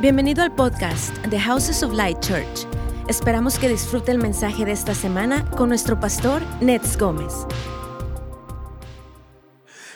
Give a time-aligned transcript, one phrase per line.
[0.00, 2.66] Bienvenido al podcast The Houses of Light Church.
[3.06, 7.34] Esperamos que disfrute el mensaje de esta semana con nuestro pastor Nets Gómez.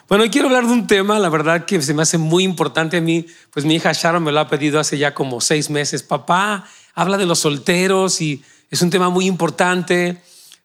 [0.07, 2.99] Bueno, hoy quiero hablar de un tema, la verdad que se me hace muy importante
[2.99, 6.03] a mí, pues mi hija Sharon me lo ha pedido hace ya como seis meses.
[6.03, 10.21] Papá, habla de los solteros y es un tema muy importante.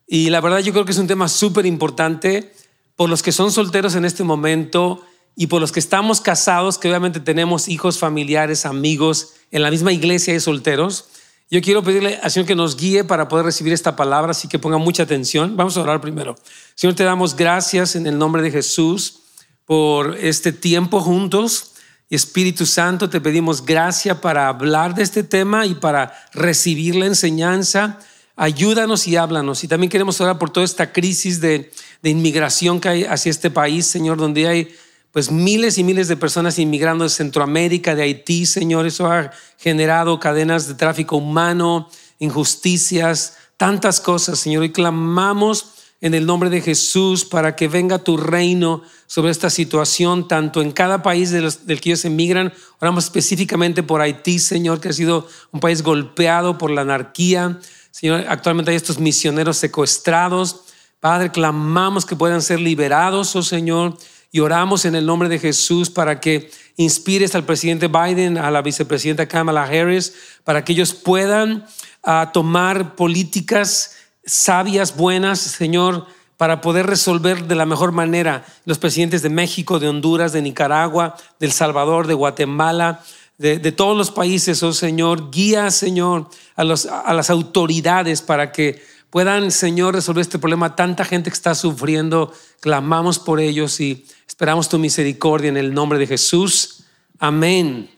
[0.06, 2.52] Y la verdad yo creo que es un tema súper importante
[2.94, 5.02] por los que son solteros en este momento
[5.40, 9.90] y por los que estamos casados, que obviamente tenemos hijos, familiares, amigos en la misma
[9.90, 11.06] iglesia de solteros.
[11.50, 14.58] Yo quiero pedirle al Señor que nos guíe para poder recibir esta palabra, así que
[14.58, 15.56] ponga mucha atención.
[15.56, 16.36] Vamos a orar primero.
[16.74, 19.20] Señor, te damos gracias en el nombre de Jesús
[19.64, 21.72] por este tiempo juntos.
[22.10, 27.06] Y Espíritu Santo, te pedimos gracia para hablar de este tema y para recibir la
[27.06, 27.98] enseñanza.
[28.36, 29.64] Ayúdanos y háblanos.
[29.64, 31.72] Y también queremos orar por toda esta crisis de,
[32.02, 34.76] de inmigración que hay hacia este país, Señor, donde hay
[35.12, 40.20] pues miles y miles de personas inmigrando de Centroamérica, de Haití, Señor, eso ha generado
[40.20, 41.88] cadenas de tráfico humano,
[42.20, 44.64] injusticias, tantas cosas, Señor.
[44.64, 50.28] Y clamamos en el nombre de Jesús para que venga tu reino sobre esta situación,
[50.28, 52.52] tanto en cada país del que ellos emigran.
[52.78, 57.58] Oramos específicamente por Haití, Señor, que ha sido un país golpeado por la anarquía.
[57.90, 60.62] Señor, actualmente hay estos misioneros secuestrados.
[61.00, 63.96] Padre, clamamos que puedan ser liberados, oh Señor
[64.32, 68.62] y oramos en el nombre de Jesús para que inspires al presidente Biden, a la
[68.62, 70.14] vicepresidenta Kamala Harris,
[70.44, 71.66] para que ellos puedan
[72.02, 76.06] ah, tomar políticas sabias, buenas, Señor,
[76.36, 81.16] para poder resolver de la mejor manera los presidentes de México, de Honduras, de Nicaragua,
[81.38, 83.02] de El Salvador, de Guatemala,
[83.36, 85.30] de, todos los países, oh Señor.
[85.30, 90.76] Guía, Señor, a, los, a las autoridades para que puedan, Señor, resolver este problema.
[90.76, 94.06] Tanta gente que está sufriendo, clamamos por ellos y
[94.40, 96.84] esperamos tu misericordia en el nombre de Jesús.
[97.18, 97.90] Amén.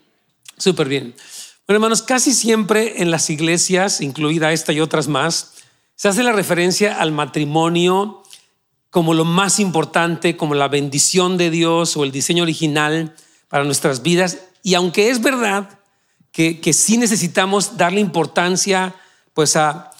[0.57, 1.15] Súper bien.
[1.65, 5.53] Bueno, hermanos, casi siempre en las iglesias, incluida esta y otras más,
[5.95, 8.23] se hace la referencia al matrimonio
[8.89, 13.15] como lo más importante, como la bendición de Dios o el diseño original
[13.47, 14.39] para nuestras vidas.
[14.63, 15.79] Y aunque es verdad
[16.33, 18.93] que, que sí necesitamos darle importancia
[19.33, 19.92] pues a,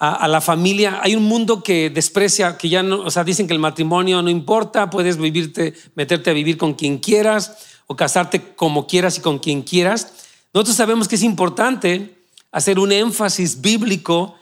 [0.00, 0.98] a, la familia.
[1.02, 4.30] Hay un mundo que desprecia, que ya no, o sea, dicen que el matrimonio no
[4.30, 9.38] importa, puedes vivirte, meterte a vivir con quien quieras o casarte como quieras y con
[9.38, 10.12] quien quieras.
[10.54, 12.16] Nosotros sabemos que es importante
[12.50, 14.36] hacer un énfasis bíblico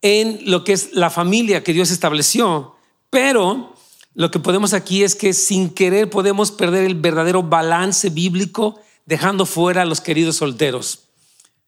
[0.00, 2.74] en lo que es la familia que Dios estableció,
[3.10, 3.76] pero
[4.14, 9.44] lo que podemos aquí es que sin querer podemos perder el verdadero balance bíblico dejando
[9.44, 11.00] fuera a los queridos solteros.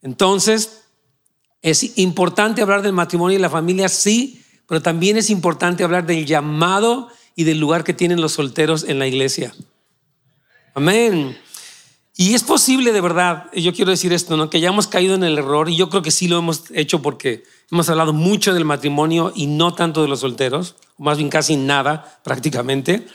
[0.01, 0.84] Entonces,
[1.65, 6.27] es importante hablar del matrimonio y la familia, sí, pero también es importante hablar del
[6.27, 9.55] llamado y del lugar que tienen los solteros en la iglesia.
[10.75, 11.39] Amén.
[12.17, 14.51] Y es posible de verdad, yo quiero decir esto, ¿no?
[14.51, 17.45] que hayamos caído en el error, y yo creo que sí lo hemos hecho porque
[17.71, 22.21] hemos hablado mucho del matrimonio y no tanto de los solteros, más bien casi nada
[22.23, 23.07] prácticamente,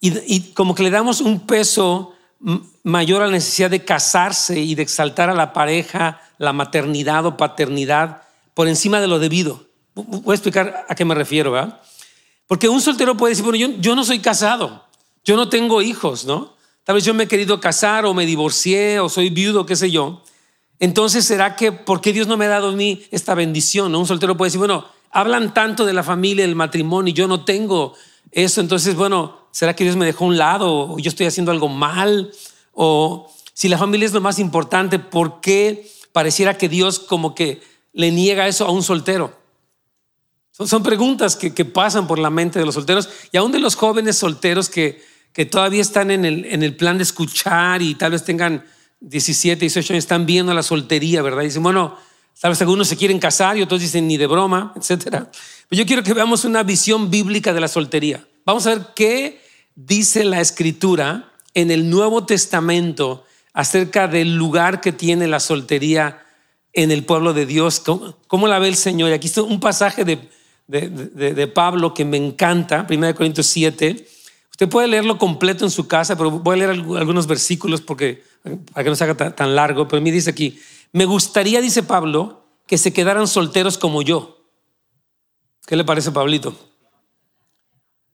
[0.00, 2.14] y, y como que le damos un peso
[2.88, 7.36] mayor a la necesidad de casarse y de exaltar a la pareja, la maternidad o
[7.36, 8.22] paternidad
[8.54, 9.66] por encima de lo debido.
[9.94, 11.82] Voy a explicar a qué me refiero, ¿verdad?
[12.46, 14.86] Porque un soltero puede decir, bueno, yo, no soy casado,
[15.22, 16.54] yo no tengo hijos, ¿no?
[16.82, 19.90] Tal vez yo me he querido casar o me divorcié o soy viudo, qué sé
[19.90, 20.22] yo.
[20.78, 23.94] Entonces, ¿será que por qué Dios no me ha dado a mí esta bendición?
[23.94, 27.44] Un soltero puede decir, bueno, hablan tanto de la familia, del matrimonio, y yo no
[27.44, 27.92] tengo
[28.30, 28.62] eso.
[28.62, 31.68] Entonces, bueno, ¿será que Dios me dejó a un lado o yo estoy haciendo algo
[31.68, 32.32] mal?
[32.80, 37.60] O si la familia es lo más importante, ¿por qué pareciera que Dios como que
[37.92, 39.36] le niega eso a un soltero?
[40.52, 44.16] Son, preguntas que, pasan por la mente de los solteros y aún de los jóvenes
[44.16, 45.02] solteros que,
[45.32, 48.64] que todavía están en el, en el plan de escuchar y tal vez tengan
[49.00, 51.42] 17, 18 años, están viendo la soltería, ¿verdad?
[51.42, 51.98] Y dicen, bueno,
[52.40, 55.28] tal vez algunos se quieren casar y otros dicen ni de broma, etcétera.
[55.68, 58.24] Pero yo quiero que veamos una visión bíblica de la soltería.
[58.44, 59.42] Vamos a ver qué
[59.74, 66.24] dice la escritura en el Nuevo Testamento acerca del lugar que tiene la soltería
[66.72, 67.80] en el pueblo de Dios.
[67.80, 69.12] ¿Cómo, la ve el Señor?
[69.12, 70.20] Aquí está un pasaje de,
[70.68, 74.06] de, Pablo que me encanta, 1 Corintios 7.
[74.52, 78.22] Usted puede leerlo completo en su casa, pero voy a leer algunos versículos porque,
[78.72, 79.88] para que no se haga tan largo.
[79.88, 80.60] Pero me dice aquí,
[80.92, 84.44] me gustaría, dice Pablo, que se quedaran solteros como yo.
[85.66, 86.56] ¿Qué le parece, Pablito?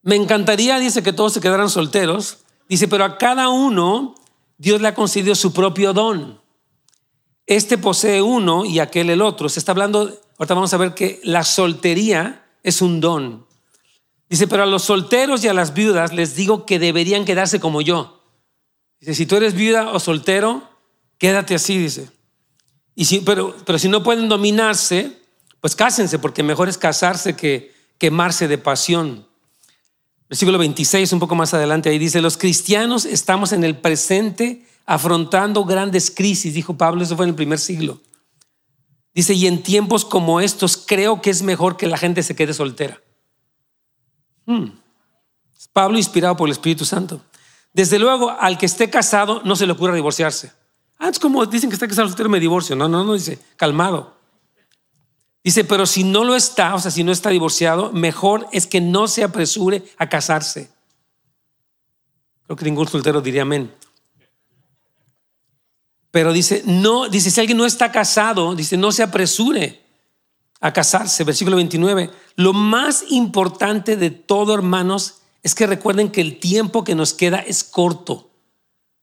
[0.01, 2.44] Me encantaría, dice, que todos se quedaran solteros.
[2.69, 4.15] Dice, pero a cada uno
[4.59, 6.41] Dios le ha concedido su propio don.
[7.47, 9.49] Este posee uno y aquel el otro.
[9.49, 10.01] Se está hablando,
[10.39, 13.47] ahorita vamos a ver que la soltería es un don.
[14.29, 17.83] Dice, pero a los solteros y a las viudas les digo que deberían quedarse como
[17.83, 18.23] yo.
[19.01, 20.69] Dice, si tú eres viuda o soltero,
[21.19, 22.11] quédate así, dice.
[22.95, 25.19] Y si, pero, pero si no pueden dominarse,
[25.61, 29.29] pues cásense, porque mejor es casarse que quemarse de pasión.
[30.35, 35.65] Versículo 26, un poco más adelante, ahí dice, los cristianos estamos en el presente afrontando
[35.65, 38.01] grandes crisis, dijo Pablo, eso fue en el primer siglo.
[39.15, 42.53] Dice, y en tiempos como estos creo que es mejor que la gente se quede
[42.53, 43.01] soltera.
[44.45, 44.71] Hmm.
[45.73, 47.21] Pablo inspirado por el Espíritu Santo.
[47.73, 50.51] Desde luego, al que esté casado no se le ocurra divorciarse.
[50.99, 52.75] Antes como dicen que está casado soltero me divorcio.
[52.75, 54.14] No, no, no, dice, calmado.
[55.45, 58.81] Dice, pero si no lo está, o sea, si no está divorciado, mejor es que
[58.81, 60.71] no se apresure a casarse.
[62.47, 63.71] Creo que ningún soltero diría amén.
[66.11, 69.83] Pero dice, no, dice, si alguien no está casado, dice, no se apresure
[70.61, 71.25] a casarse.
[71.25, 72.11] Versículo 29.
[72.37, 77.41] Lo más importante de todo, hermanos, es que recuerden que el tiempo que nos queda
[77.41, 78.31] es corto.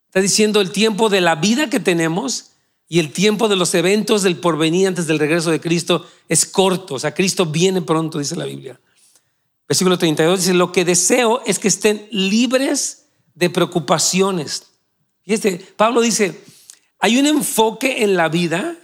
[0.07, 2.50] Está diciendo el tiempo de la vida que tenemos
[2.91, 6.95] y el tiempo de los eventos del porvenir antes del regreso de Cristo es corto.
[6.95, 8.81] O sea, Cristo viene pronto, dice la Biblia.
[9.65, 14.63] Versículo 32 dice, lo que deseo es que estén libres de preocupaciones.
[15.23, 16.43] Y este, Pablo dice,
[16.99, 18.75] hay un enfoque en la vida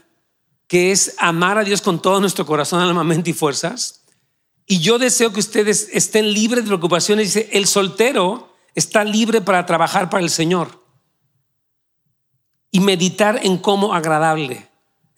[0.68, 4.04] que es amar a Dios con todo nuestro corazón, alma, mente y fuerzas.
[4.64, 7.34] Y yo deseo que ustedes estén libres de preocupaciones.
[7.34, 10.77] Dice, el soltero está libre para trabajar para el Señor
[12.70, 14.68] y meditar en cómo agradable.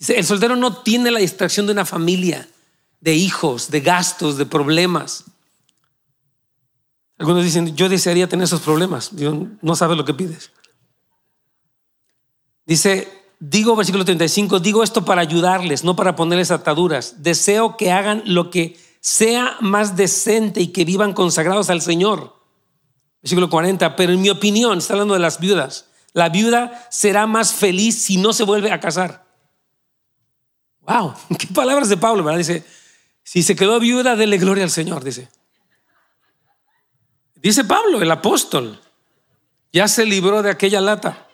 [0.09, 2.49] El soltero no tiene la distracción de una familia,
[3.01, 5.25] de hijos, de gastos, de problemas.
[7.19, 9.15] Algunos dicen, yo desearía tener esos problemas.
[9.15, 10.51] Dios no sabes lo que pides.
[12.65, 13.09] Dice,
[13.39, 17.23] digo, versículo 35, digo esto para ayudarles, no para ponerles ataduras.
[17.23, 22.37] Deseo que hagan lo que sea más decente y que vivan consagrados al Señor.
[23.23, 27.55] Versículo 40, pero en mi opinión, está hablando de las viudas, la viuda será más
[27.55, 29.25] feliz si no se vuelve a casar.
[30.81, 32.37] Wow, qué palabras de Pablo.
[32.37, 32.65] Dice,
[33.23, 35.29] si se quedó viuda, dele gloria al Señor, dice.
[37.37, 38.81] Dice Pablo, el apóstol,
[39.73, 41.27] ya se libró de aquella lata.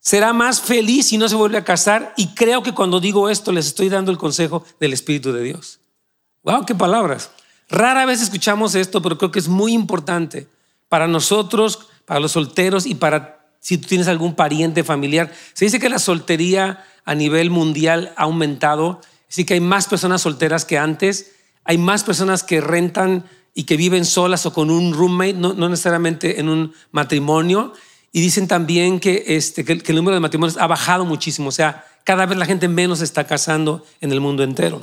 [0.00, 3.52] Será más feliz si no se vuelve a casar y creo que cuando digo esto
[3.52, 5.80] les estoy dando el consejo del Espíritu de Dios.
[6.44, 7.30] Wow, qué palabras.
[7.68, 10.48] Rara vez escuchamos esto, pero creo que es muy importante
[10.88, 15.32] para nosotros para los solteros y para si tú tienes algún pariente familiar.
[15.52, 20.22] Se dice que la soltería a nivel mundial ha aumentado, así que hay más personas
[20.22, 21.32] solteras que antes,
[21.64, 23.24] hay más personas que rentan
[23.54, 27.72] y que viven solas o con un roommate, no, necesariamente en un matrimonio.
[28.12, 31.84] Y dicen también que, este, que, el número de matrimonios ha bajado muchísimo, o sea,
[32.04, 34.80] cada vez la gente menos está casando en el mundo entero.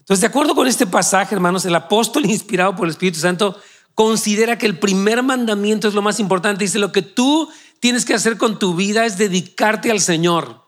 [0.00, 3.56] Entonces, de acuerdo con este pasaje, hermanos, el apóstol inspirado por el Espíritu Santo
[3.96, 6.64] considera que el primer mandamiento es lo más importante.
[6.64, 7.48] Dice, lo que tú
[7.80, 10.66] tienes que hacer con tu vida es dedicarte al Señor.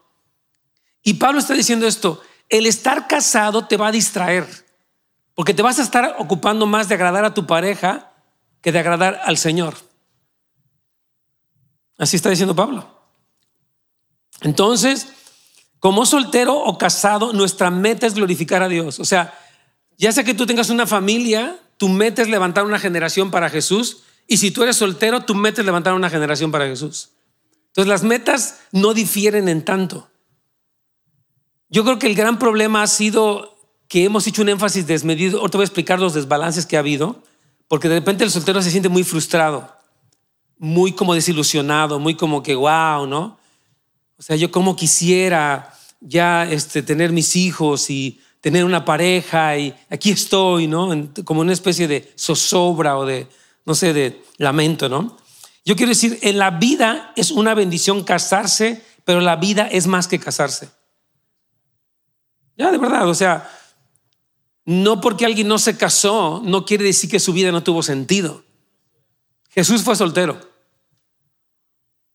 [1.02, 4.48] Y Pablo está diciendo esto, el estar casado te va a distraer,
[5.34, 8.12] porque te vas a estar ocupando más de agradar a tu pareja
[8.62, 9.76] que de agradar al Señor.
[11.98, 12.88] Así está diciendo Pablo.
[14.40, 15.06] Entonces,
[15.80, 18.98] como soltero o casado, nuestra meta es glorificar a Dios.
[19.00, 19.38] O sea,
[19.98, 24.02] ya sea que tú tengas una familia, tu meta es levantar una generación para Jesús.
[24.26, 27.12] Y si tú eres soltero, tu meta es levantar una generación para Jesús.
[27.68, 30.10] Entonces las metas no difieren en tanto.
[31.70, 33.56] Yo creo que el gran problema ha sido
[33.88, 35.38] que hemos hecho un énfasis desmedido.
[35.38, 37.22] Ahora te voy a explicar los desbalances que ha habido,
[37.68, 39.74] porque de repente el soltero se siente muy frustrado,
[40.58, 43.38] muy como desilusionado, muy como que wow, ¿no?
[44.18, 49.74] O sea, yo como quisiera ya este, tener mis hijos y tener una pareja y
[49.90, 50.90] aquí estoy, ¿no?
[51.24, 53.26] Como una especie de zozobra o de,
[53.64, 55.16] no sé, de lamento, ¿no?
[55.64, 60.08] Yo quiero decir, en la vida es una bendición casarse, pero la vida es más
[60.08, 60.70] que casarse.
[62.56, 63.50] Ya, de verdad, o sea,
[64.64, 68.44] no porque alguien no se casó, no quiere decir que su vida no tuvo sentido.
[69.50, 70.38] Jesús fue soltero.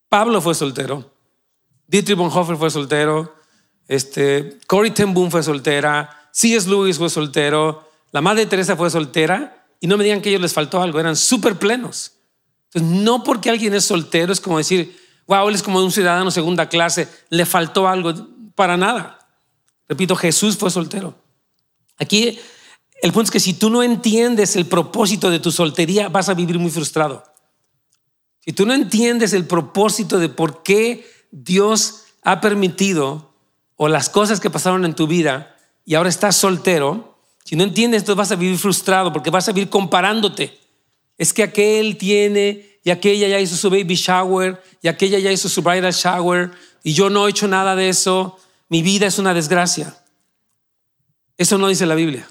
[0.10, 1.12] Pablo fue soltero.
[1.88, 3.36] Dietrich Bonhoeffer fue soltero.
[3.88, 6.70] Este, Corey ten Boom fue soltera, C.S.
[6.70, 10.42] Lewis fue soltero, la Madre Teresa fue soltera y no me digan que a ellos
[10.42, 12.13] les faltó algo, eran súper plenos.
[12.74, 14.98] Entonces, no porque alguien es soltero es como decir,
[15.28, 18.13] wow, él es como un ciudadano segunda clase, le faltó algo,
[18.56, 19.20] para nada.
[19.88, 21.16] Repito, Jesús fue soltero.
[21.98, 22.40] Aquí
[23.02, 26.34] el punto es que si tú no entiendes el propósito de tu soltería, vas a
[26.34, 27.24] vivir muy frustrado.
[28.40, 33.33] Si tú no entiendes el propósito de por qué Dios ha permitido
[33.75, 38.03] o las cosas que pasaron en tu vida y ahora estás soltero, si no entiendes
[38.03, 40.58] esto vas a vivir frustrado porque vas a vivir comparándote.
[41.18, 45.50] Es que aquel tiene y aquella ya hizo su baby shower y aquella ya hizo
[45.50, 46.51] su bridal shower.
[46.84, 48.38] y yo no he hecho nada de eso,
[48.70, 49.96] mi vida es una desgracia.
[51.38, 52.27] Eso no dice la Biblia.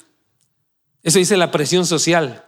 [1.02, 2.44] Eso dice la presión social.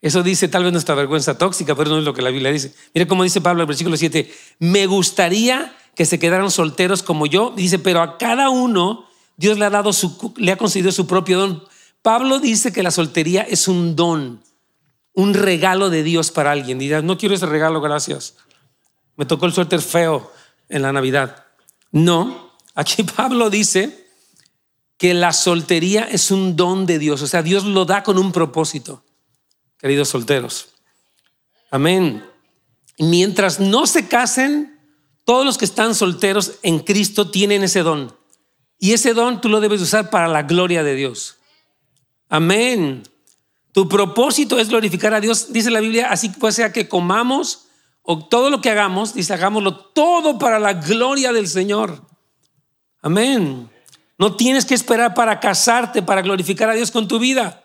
[0.00, 2.74] Eso dice tal vez nuestra vergüenza tóxica, pero no es lo que la Biblia dice.
[2.92, 7.26] Mire cómo dice Pablo en el versículo 7, me gustaría que se quedaran solteros como
[7.26, 7.52] yo.
[7.56, 11.38] Dice, pero a cada uno Dios le ha dado su, le ha concedido su propio
[11.38, 11.64] don.
[12.02, 14.42] Pablo dice que la soltería es un don,
[15.12, 16.78] un regalo de Dios para alguien.
[16.78, 18.36] Dirás, no quiero ese regalo, gracias.
[19.16, 20.30] Me tocó el suéter feo
[20.68, 21.46] en la Navidad.
[21.90, 24.06] No, aquí Pablo dice
[24.96, 28.32] que la soltería es un don de Dios, o sea, Dios lo da con un
[28.32, 29.02] propósito
[29.84, 30.68] queridos solteros.
[31.70, 32.24] Amén.
[32.98, 34.73] Mientras no se casen,
[35.24, 38.14] todos los que están solteros en Cristo tienen ese don.
[38.78, 41.38] Y ese don tú lo debes usar para la gloria de Dios.
[42.28, 43.02] Amén.
[43.72, 47.66] Tu propósito es glorificar a Dios, dice la Biblia, así pues sea que comamos
[48.02, 52.02] o todo lo que hagamos, dice, hagámoslo todo para la gloria del Señor.
[53.00, 53.70] Amén.
[54.18, 57.64] No tienes que esperar para casarte, para glorificar a Dios con tu vida.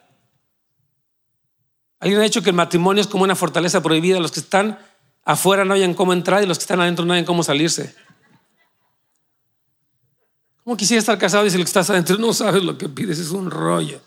[2.00, 4.20] Alguien ha dicho que el matrimonio es como una fortaleza prohibida.
[4.20, 4.80] Los que están
[5.30, 7.94] afuera no hayan cómo entrar y los que están adentro no hayan cómo salirse.
[10.64, 13.20] ¿Cómo quisiera estar casado y si lo que estás adentro no sabes lo que pides?
[13.20, 14.02] Es un rollo.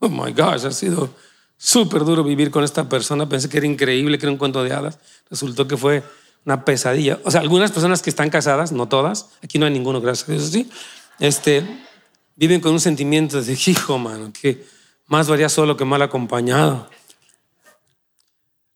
[0.00, 1.10] Oh my gosh, ha sido
[1.56, 3.28] súper duro vivir con esta persona.
[3.28, 4.98] Pensé que era increíble, que era un cuento de hadas.
[5.30, 6.02] Resultó que fue
[6.44, 7.20] una pesadilla.
[7.24, 10.32] O sea, algunas personas que están casadas, no todas, aquí no hay ninguno, gracias a
[10.32, 10.70] Dios, sí,
[11.20, 11.64] este,
[12.34, 14.66] viven con un sentimiento de, hijo, mano, que
[15.06, 16.88] más varía solo que mal acompañado.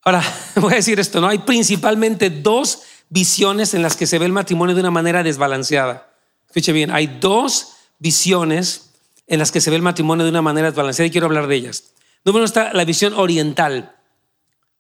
[0.05, 0.23] Ahora,
[0.57, 1.29] voy a decir esto, ¿no?
[1.29, 6.11] Hay principalmente dos visiones en las que se ve el matrimonio de una manera desbalanceada.
[6.47, 8.91] Escuche bien, hay dos visiones
[9.27, 11.57] en las que se ve el matrimonio de una manera desbalanceada y quiero hablar de
[11.57, 11.95] ellas.
[12.25, 13.97] Número uno está la visión oriental,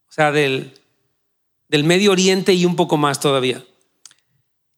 [0.08, 0.74] o sea, del,
[1.68, 3.64] del Medio Oriente y un poco más todavía,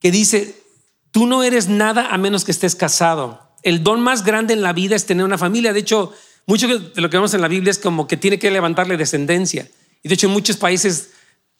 [0.00, 0.62] que dice,
[1.10, 3.40] tú no eres nada a menos que estés casado.
[3.62, 5.72] El don más grande en la vida es tener una familia.
[5.72, 6.12] De hecho,
[6.46, 9.68] mucho de lo que vemos en la Biblia es como que tiene que levantarle descendencia.
[10.06, 11.10] Y de hecho en muchos países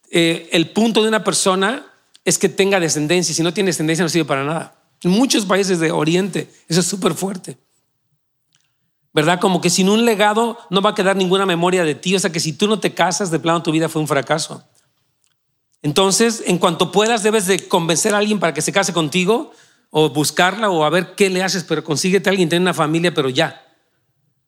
[0.09, 1.85] eh, el punto de una persona
[2.25, 3.35] es que tenga descendencia.
[3.35, 4.85] Si no tiene descendencia no sirve para nada.
[5.03, 7.59] En muchos países de Oriente eso es súper fuerte.
[9.13, 9.41] ¿Verdad?
[9.41, 12.15] Como que sin un legado no va a quedar ninguna memoria de ti.
[12.15, 14.63] O sea que si tú no te casas, de plano tu vida fue un fracaso.
[15.83, 19.51] Entonces, en cuanto puedas, debes de convencer a alguien para que se case contigo
[19.91, 23.13] o buscarla o a ver qué le haces, pero consíguete a alguien, tener una familia,
[23.13, 23.67] pero ya.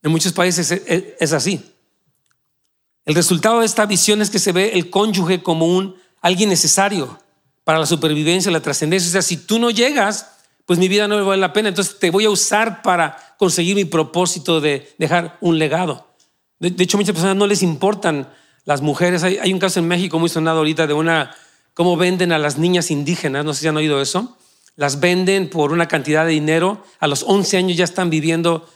[0.04, 1.74] En muchos países es así.
[3.08, 7.18] El resultado de esta visión es que se ve el cónyuge como un alguien necesario
[7.64, 9.08] para la supervivencia, la trascendencia.
[9.08, 10.26] O sea, si tú no llegas,
[10.66, 11.70] pues mi vida no me vale la pena.
[11.70, 16.06] Entonces te voy a usar para conseguir mi propósito de dejar un legado.
[16.58, 18.28] De, hecho, muchas personas no les importan
[18.66, 19.22] las mujeres.
[19.22, 21.34] Hay, un caso en México muy sonado ahorita de una,
[21.72, 23.42] cómo venden a las niñas indígenas.
[23.42, 24.36] No sé si han oído eso.
[24.76, 26.84] Las venden por una cantidad de dinero.
[27.00, 28.68] A los 11 años ya están viviendo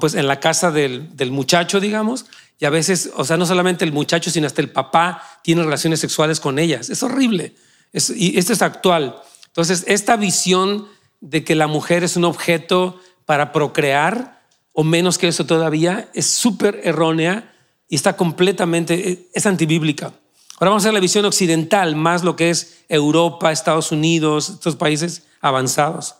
[0.00, 2.26] pues, en la casa del, muchacho, digamos,
[2.60, 6.00] y a veces, o sea, no solamente el muchacho, sino hasta el papá tiene relaciones
[6.00, 6.90] sexuales con ellas.
[6.90, 7.54] Es horrible.
[7.92, 9.16] y esto es actual.
[9.46, 10.88] Entonces, esta visión
[11.20, 16.26] de que la mujer es un objeto para procrear, o menos que eso todavía, es
[16.26, 17.54] súper errónea
[17.88, 20.12] y está completamente, es antibíblica.
[20.58, 24.76] Ahora vamos a ver la visión occidental, más lo que es Europa, Estados Unidos, estos
[24.76, 26.16] países avanzados.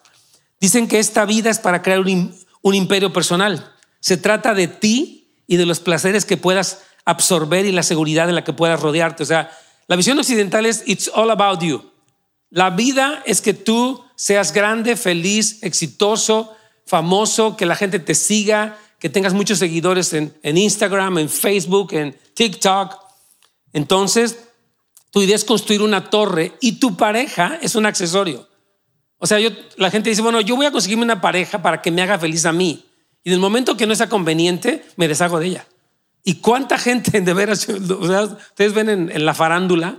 [0.61, 3.73] Dicen que esta vida es para crear un, un imperio personal.
[4.01, 5.18] Se trata de ti
[5.49, 9.25] y de los placeres que puedas absorber y la seguridad en la que puedas rodearte.
[9.25, 9.51] O sea,
[9.89, 11.91] la visión occidental es it's all about you.
[12.51, 16.55] La vida es que tú seas grande, feliz, exitoso,
[16.87, 22.17] famoso, que la gente te siga, que tengas muchos seguidores en, Instagram, en Facebook, en
[22.35, 22.97] TikTok.
[23.73, 24.39] Entonces,
[25.11, 28.49] tu idea es construir una torre y tu pareja es un accesorio.
[29.19, 31.91] O sea, yo, la gente dice, bueno, yo voy a conseguirme una pareja para que
[31.91, 32.85] me haga feliz a mí.
[33.25, 35.67] Y en el momento que no sea conveniente, me deshago de ella.
[36.25, 39.97] ¿Y cuánta gente de veras, ustedes ven en, la farándula,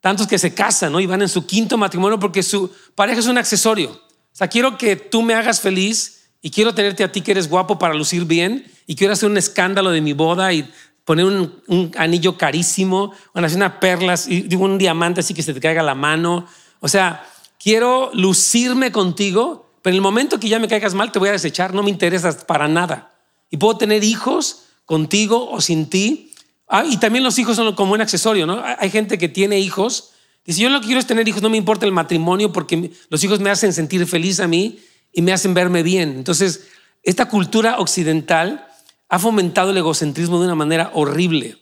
[0.00, 1.00] tantos que se casan ¿no?
[1.00, 3.90] y van en su quinto matrimonio porque su pareja es un accesorio?
[3.90, 7.48] O sea, quiero que tú me hagas feliz y quiero tenerte a ti que eres
[7.48, 10.70] guapo para lucir bien y quiero hacer un escándalo de mi boda y
[11.04, 15.82] poner un, anillo carísimo, hacer una perlas y un diamante así que se te caiga
[15.82, 16.46] la mano.
[16.80, 17.26] O sea,
[17.58, 21.32] quiero lucirme contigo, pero en el momento que ya me caigas mal te voy a
[21.32, 23.14] desechar, no me interesas para nada.
[23.50, 26.32] Y puedo tener hijos contigo o sin ti.
[26.66, 28.60] Ah, y también los hijos son como un accesorio, ¿no?
[28.80, 30.10] Hay gente que tiene hijos.
[30.44, 33.22] Dice, yo lo que quiero es tener hijos, no me importa el matrimonio porque los
[33.22, 34.80] hijos me hacen sentir feliz a mí
[35.12, 36.16] y me hacen verme bien.
[36.16, 36.66] Entonces,
[37.04, 38.66] esta cultura occidental
[39.08, 41.58] ha fomentado el egocentrismo de una manera horrible,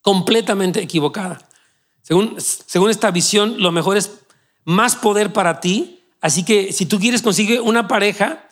[0.00, 1.46] completamente equivocada.
[2.00, 4.12] Según, según esta visión, lo mejor es
[4.64, 6.00] más poder para ti.
[6.24, 8.48] Así que si tú quieres, consigue una pareja,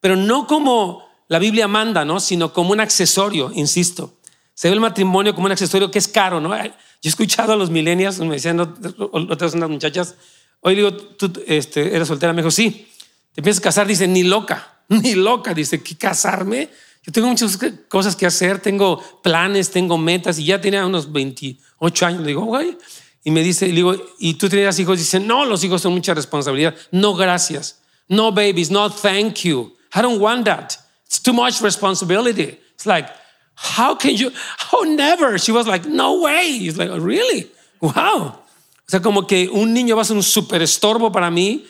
[0.00, 2.18] pero no como la Biblia manda, ¿no?
[2.18, 4.18] Sino como un accesorio, insisto.
[4.52, 6.48] Se ve el matrimonio como un accesorio que es caro, ¿no?
[6.56, 6.72] Yo
[7.04, 10.16] he escuchado a los millennials, me decían otras unas muchachas,
[10.58, 12.88] oye, digo, tú este, eres soltera, me dijo, sí,
[13.32, 16.68] te a casar, dice, ni loca, ni loca, dice, ¿qué casarme?
[17.04, 17.56] Yo tengo muchas
[17.88, 22.26] cosas que hacer, tengo planes, tengo metas y ya tenía unos 28 años.
[22.26, 22.76] Digo, güey,
[23.24, 24.98] y me dice, le digo, ¿y tú tenías hijos?
[24.98, 26.74] Dice, no, los hijos son mucha responsabilidad.
[26.90, 27.80] No, gracias.
[28.06, 29.74] No, babies, no, thank you.
[29.94, 30.76] I don't want that.
[31.06, 32.58] It's too much responsibility.
[32.74, 33.08] It's like,
[33.54, 34.30] how can you?
[34.72, 35.38] Oh, never.
[35.38, 36.66] She was like, no way.
[36.66, 37.50] It's like, really?
[37.80, 38.40] Wow.
[38.86, 41.64] O sea, como que un niño va a ser un súper estorbo para mí.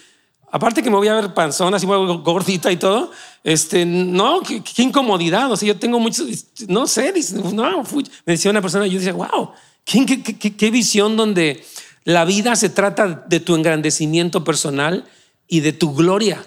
[0.51, 3.11] Aparte que me voy a ver panzona, así me gordita y todo.
[3.43, 5.51] Este, no, qué, incomodidad.
[5.53, 7.13] O sea, yo tengo muchos, no sé,
[7.53, 7.83] no,
[8.25, 9.53] me decía una persona, yo decía, wow,
[9.85, 11.65] qué, visión donde
[12.05, 15.05] la vida se trata de tu engrandecimiento personal
[15.47, 16.45] y de tu gloria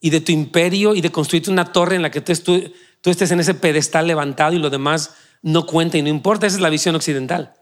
[0.00, 2.72] y de tu imperio y de construirte una torre en la que tú,
[3.04, 6.46] estés en ese pedestal levantado y lo demás no cuenta y no importa.
[6.46, 7.54] Esa es la visión occidental.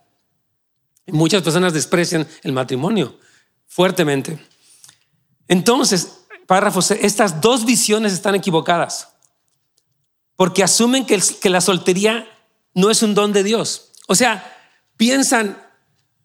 [1.06, 3.18] Muchas personas desprecian el matrimonio
[3.66, 4.38] fuertemente.
[5.48, 9.08] Entonces, párrafo estas dos visiones están equivocadas
[10.36, 12.26] porque asumen que la soltería
[12.74, 13.92] no es un don de Dios.
[14.08, 14.53] O sea,
[14.96, 15.56] piensan,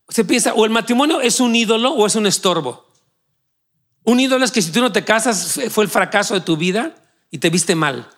[0.08, 2.88] se piensa, o el matrimonio es un ídolo o es un estorbo.
[4.04, 6.96] Un ídolo es que si tú no te casas fue el fracaso de tu vida
[7.30, 8.10] y te viste mal.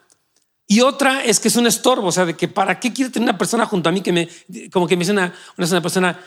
[0.67, 3.27] Y otra es que es un estorbo, o sea, de que para qué quiere tener
[3.27, 4.29] una persona junto a mí que me,
[4.72, 6.17] como que me dice una, una persona,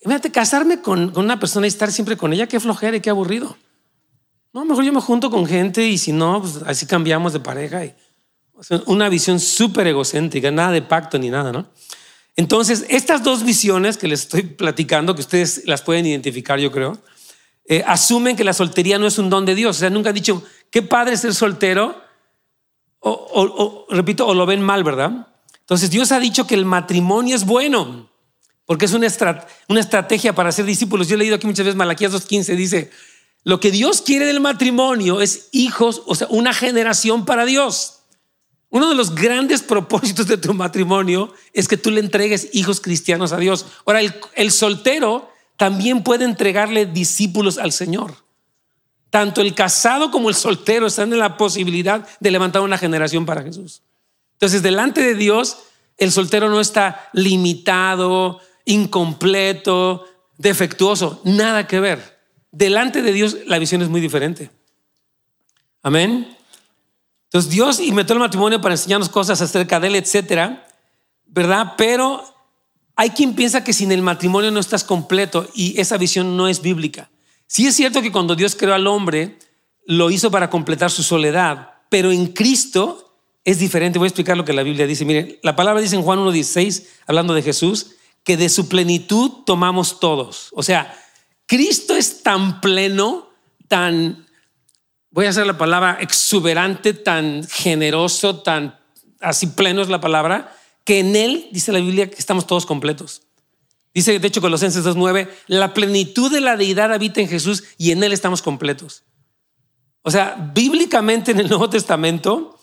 [0.00, 3.10] imagínate casarme con, con, una persona y estar siempre con ella, qué flojera y qué
[3.10, 3.56] aburrido.
[4.52, 7.84] No, mejor yo me junto con gente y si no, pues así cambiamos de pareja.
[7.84, 7.94] Y,
[8.86, 11.66] una visión súper egocéntrica, nada de pacto ni nada, ¿no?
[12.36, 16.98] Entonces, estas dos visiones que les estoy platicando, que ustedes las pueden identificar, yo creo,
[17.66, 19.76] eh, asumen que la soltería no es un don de Dios.
[19.76, 22.00] O sea, nunca han dicho, qué padre ser soltero,
[23.04, 25.26] o, repito, o lo ven mal, ¿verdad?
[25.58, 28.08] Entonces, Dios ha dicho que el matrimonio es bueno,
[28.64, 29.08] porque es una,
[29.68, 31.08] una estrategia para ser discípulos.
[31.08, 32.90] Yo he leído aquí muchas veces Malaquías 2.15, dice,
[33.44, 38.01] lo que Dios quiere del matrimonio es hijos, o sea, una generación para Dios.
[38.72, 43.32] Uno de los grandes propósitos de tu matrimonio es que tú le entregues hijos cristianos
[43.32, 43.66] a Dios.
[43.84, 44.00] Ahora,
[44.34, 48.14] el, soltero también puede entregarle discípulos al Señor.
[49.10, 53.42] Tanto el casado como el soltero están en la posibilidad de levantar una generación para
[53.42, 53.82] Jesús.
[54.32, 55.58] Entonces, delante de Dios,
[55.98, 60.06] el soltero no está limitado, incompleto,
[60.38, 62.18] defectuoso, nada que ver.
[62.50, 64.50] Delante de Dios la visión es muy diferente.
[65.82, 66.38] Amén.
[67.32, 70.66] Entonces Dios inventó el matrimonio para enseñarnos cosas acerca de él, etcétera,
[71.24, 71.72] ¿verdad?
[71.78, 72.22] Pero
[72.94, 76.60] hay quien piensa que sin el matrimonio no estás completo y esa visión no es
[76.60, 77.10] bíblica.
[77.46, 79.38] Sí es cierto que cuando Dios creó al hombre,
[79.86, 83.98] lo hizo para completar su soledad, pero en Cristo es diferente.
[83.98, 85.06] Voy a explicar lo que la Biblia dice.
[85.06, 87.92] Mire, la palabra dice en Juan 1.16, hablando de Jesús,
[88.24, 90.50] que de su plenitud tomamos todos.
[90.52, 90.94] O sea,
[91.46, 93.30] Cristo es tan pleno,
[93.68, 94.26] tan
[95.12, 98.78] voy a hacer la palabra exuberante, tan generoso, tan
[99.20, 103.22] así pleno es la palabra, que en Él, dice la Biblia, que estamos todos completos.
[103.94, 108.02] Dice, de hecho, Colosenses 2.9, la plenitud de la deidad habita en Jesús y en
[108.02, 109.04] Él estamos completos.
[110.02, 112.58] O sea, bíblicamente en el Nuevo Testamento,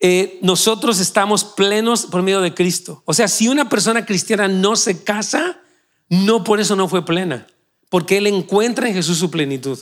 [0.00, 3.02] eh, nosotros estamos plenos por medio de Cristo.
[3.06, 5.60] O sea, si una persona cristiana no se casa,
[6.08, 7.46] no por eso no fue plena,
[7.88, 9.78] porque Él encuentra en Jesús su plenitud.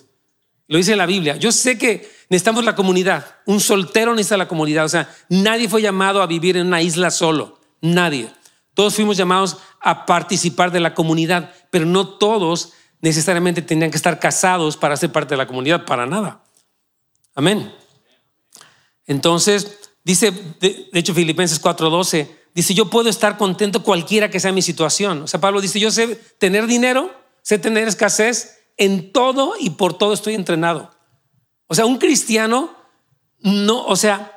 [0.66, 1.36] Lo dice la Biblia.
[1.36, 3.26] Yo sé que necesitamos la comunidad.
[3.46, 4.86] Un soltero necesita la comunidad.
[4.86, 7.58] O sea, nadie fue llamado a vivir en una isla solo.
[7.80, 8.30] Nadie.
[8.72, 14.18] Todos fuimos llamados a participar de la comunidad, pero no todos necesariamente tenían que estar
[14.18, 16.42] casados para ser parte de la comunidad, para nada.
[17.34, 17.72] Amén.
[19.06, 24.62] Entonces, dice, de, hecho, Filipenses 4:12, dice, yo puedo estar contento cualquiera que sea mi
[24.62, 25.22] situación.
[25.22, 29.96] O sea, Pablo dice, yo sé tener dinero, sé tener escasez, en todo y por
[29.96, 30.90] todo estoy entrenado.
[31.66, 32.74] O sea, un cristiano
[33.40, 34.34] no, o sea,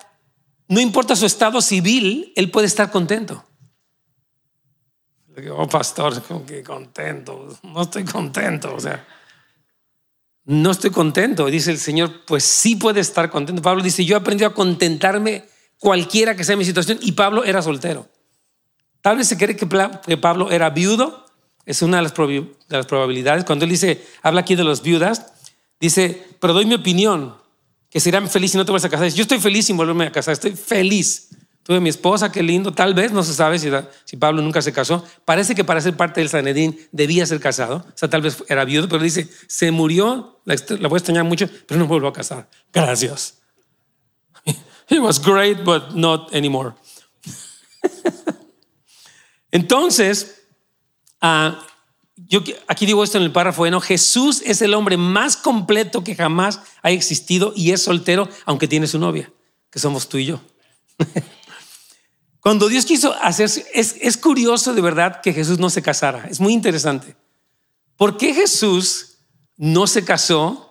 [0.67, 3.45] no importa su estado civil, él puede estar contento.
[5.51, 7.57] Oh, pastor, que contento.
[7.63, 8.73] No estoy contento.
[8.73, 9.07] O sea,
[10.45, 11.45] no estoy contento.
[11.45, 13.61] Dice el Señor, pues sí puede estar contento.
[13.61, 15.45] Pablo dice, yo he aprendido a contentarme
[15.79, 16.97] cualquiera que sea mi situación.
[17.01, 18.09] Y Pablo era soltero.
[19.01, 21.26] Tal vez se cree que Pablo era viudo
[21.67, 22.13] es una de las,
[22.85, 23.43] probabilidades.
[23.43, 25.33] Cuando él dice, habla aquí de los viudas,
[25.81, 27.35] dice, pero doy mi opinión,
[27.89, 29.09] que será feliz si no te vas a casar.
[29.09, 31.27] Yo estoy feliz sin volverme a casar, estoy feliz.
[31.63, 33.69] tuve mi esposa, qué lindo, tal vez, no se sabe si,
[34.05, 35.03] si Pablo nunca se casó.
[35.25, 38.63] Parece que para ser parte del Sanedrín debía ser casado, o sea, tal vez era
[38.63, 42.13] viudo, pero dice, se murió, la, la voy a extrañar mucho, pero no vuelvo a
[42.13, 42.47] casar.
[42.71, 43.39] Gracias.
[44.89, 46.75] It was great, but not anymore.
[49.51, 50.36] Entonces,
[51.21, 51.55] uh,
[52.15, 56.15] yo aquí digo esto en el párrafo bueno, Jesús es el hombre más completo que
[56.15, 59.31] jamás ha existido y es soltero, aunque tiene su novia,
[59.69, 60.41] que somos tú y yo.
[62.39, 66.39] Cuando Dios quiso hacerse, es, es curioso de verdad que Jesús no se casara, es
[66.39, 67.15] muy interesante.
[67.97, 69.17] ¿Por qué Jesús
[69.55, 70.63] no se casó?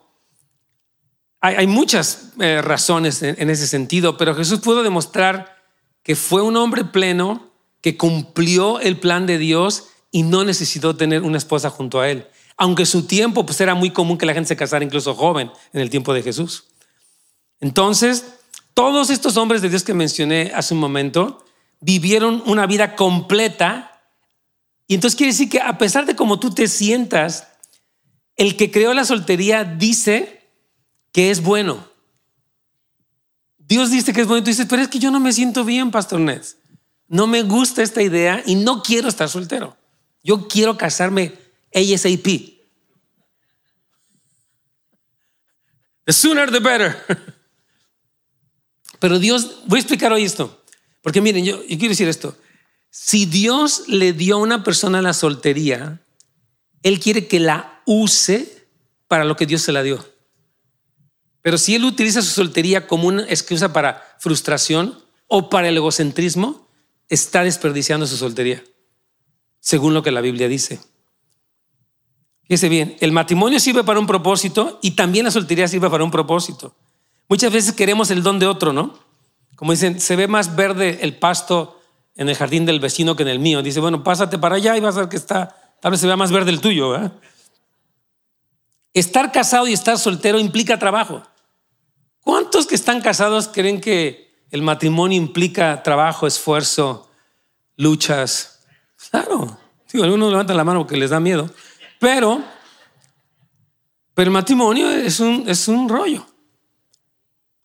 [1.41, 5.57] Hay, muchas eh, razones en ese sentido, pero Jesús pudo demostrar
[6.03, 11.25] que fue un hombre pleno, que cumplió el plan de Dios y no necesitó tener
[11.25, 12.27] una esposa junto a él.
[12.57, 15.83] Aunque su tiempo pues era muy común que la gente se casara incluso joven en
[15.83, 16.69] el tiempo de Jesús.
[17.61, 18.25] Entonces,
[18.73, 21.45] todos estos hombres de Dios que mencioné hace un momento
[21.81, 24.01] vivieron una vida completa
[24.87, 27.49] y entonces quiere decir que a pesar de cómo tú te sientas,
[28.37, 30.49] el que creó la soltería dice
[31.13, 31.87] que es bueno.
[33.59, 35.91] Dios dice que es bueno tú dices, pero es que yo no me siento bien,
[35.91, 36.57] Pastor Nets.
[37.07, 39.77] No me gusta esta idea y no quiero estar soltero.
[40.27, 41.39] Yo quiero casarme
[41.73, 42.59] ASAP.
[46.05, 46.97] The sooner the better.
[48.99, 50.65] Pero Dios, voy a explicar hoy esto.
[51.01, 52.37] Porque miren, yo, yo quiero decir esto.
[52.91, 56.01] Si Dios le dio a una persona la soltería,
[56.83, 58.67] Él quiere que la use
[59.07, 60.05] para lo que Dios se la dio.
[61.41, 66.69] Pero si Él utiliza su soltería como una excusa para frustración o para el egocentrismo,
[67.09, 68.65] está desperdiciando su soltería
[69.67, 70.79] según lo que la Biblia dice.
[72.45, 76.13] Fíjese bien, el matrimonio sirve para un propósito y también la soltería sirve para un
[76.13, 76.77] propósito.
[77.29, 78.97] Muchas veces queremos el don de otro, ¿no?
[79.57, 81.81] Como dicen, se ve más verde el pasto
[82.15, 83.61] en el jardín del vecino que en el mío.
[83.61, 86.17] Dice, bueno, pásate para allá y vas a ver que está, tal vez se vea
[86.17, 86.95] más verde el tuyo.
[88.95, 91.25] Estar casado y estar soltero implica trabajo.
[92.21, 97.11] ¿Cuántos que están casados creen que el matrimonio implica trabajo, esfuerzo,
[97.75, 98.56] luchas?
[99.11, 99.59] Claro.
[99.95, 101.49] algunos levantan la mano porque les da miedo.
[101.99, 102.43] Pero,
[104.15, 106.27] pero el matrimonio es un, es un rollo.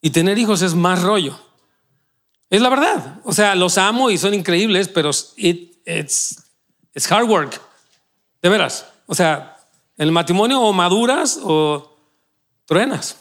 [0.00, 1.38] Y tener hijos es más rollo.
[2.50, 3.20] Es la verdad.
[3.24, 6.42] O sea, los amo y son increíbles, pero it, it's,
[6.94, 7.60] it's hard work.
[8.42, 8.86] De veras.
[9.06, 9.56] O sea,
[9.96, 11.96] el matrimonio o maduras o
[12.66, 13.16] truenas.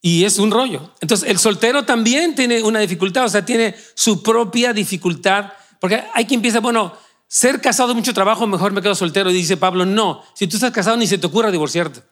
[0.00, 0.92] Y es un rollo.
[1.00, 5.52] Entonces, el soltero también tiene una dificultad, o sea, tiene su propia dificultad.
[5.80, 6.92] Porque hay quien piensa, bueno,
[7.28, 9.30] ser casado es mucho trabajo, mejor me quedo soltero.
[9.30, 12.02] Y dice Pablo, no, si tú estás casado ni se te ocurra divorciarte,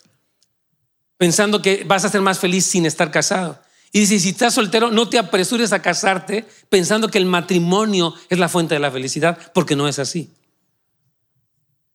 [1.16, 3.60] pensando que vas a ser más feliz sin estar casado.
[3.92, 8.38] Y dice, si estás soltero, no te apresures a casarte pensando que el matrimonio es
[8.38, 10.30] la fuente de la felicidad, porque no es así.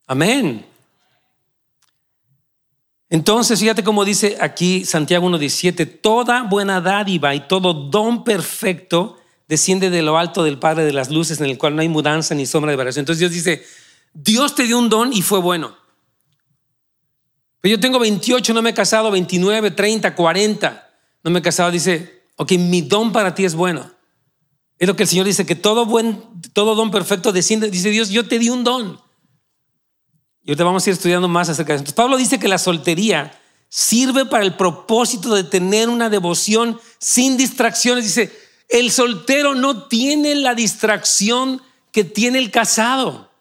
[0.08, 0.65] Amén.
[3.10, 9.18] Entonces, fíjate cómo dice aquí Santiago 1.17, toda buena dádiva y todo don perfecto
[9.49, 12.35] desciende de lo alto del Padre de las Luces, en el cual no hay mudanza
[12.35, 13.01] ni sombra de variación.
[13.01, 13.65] Entonces Dios dice,
[14.13, 15.75] Dios te dio un don y fue bueno.
[17.59, 20.89] Pero yo tengo 28, no me he casado, 29, 30, 40,
[21.23, 21.71] no me he casado.
[21.71, 23.91] Dice, ok, mi don para ti es bueno.
[24.77, 27.71] Es lo que el Señor dice, que todo, buen, todo don perfecto desciende.
[27.71, 29.01] Dice Dios, yo te di un don.
[30.43, 31.81] Y ahorita vamos a ir estudiando más acerca de eso.
[31.81, 37.35] Entonces, Pablo dice que la soltería sirve para el propósito de tener una devoción sin
[37.35, 38.03] distracciones.
[38.03, 43.32] Dice, el soltero no tiene la distracción que tiene el casado.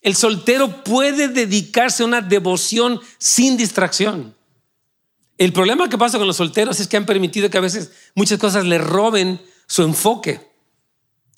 [0.00, 4.36] El soltero puede dedicarse a una devoción sin distracción.
[5.36, 8.38] El problema que pasa con los solteros es que han permitido que a veces muchas
[8.38, 10.48] cosas le roben su enfoque.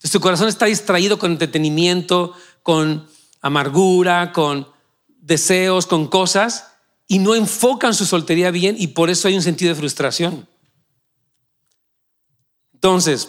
[0.03, 3.09] Su corazón está distraído con entretenimiento, con
[3.41, 4.69] amargura, con
[5.21, 6.67] deseos, con cosas,
[7.07, 10.47] y no enfocan su soltería bien y por eso hay un sentido de frustración.
[12.81, 13.29] Entonces,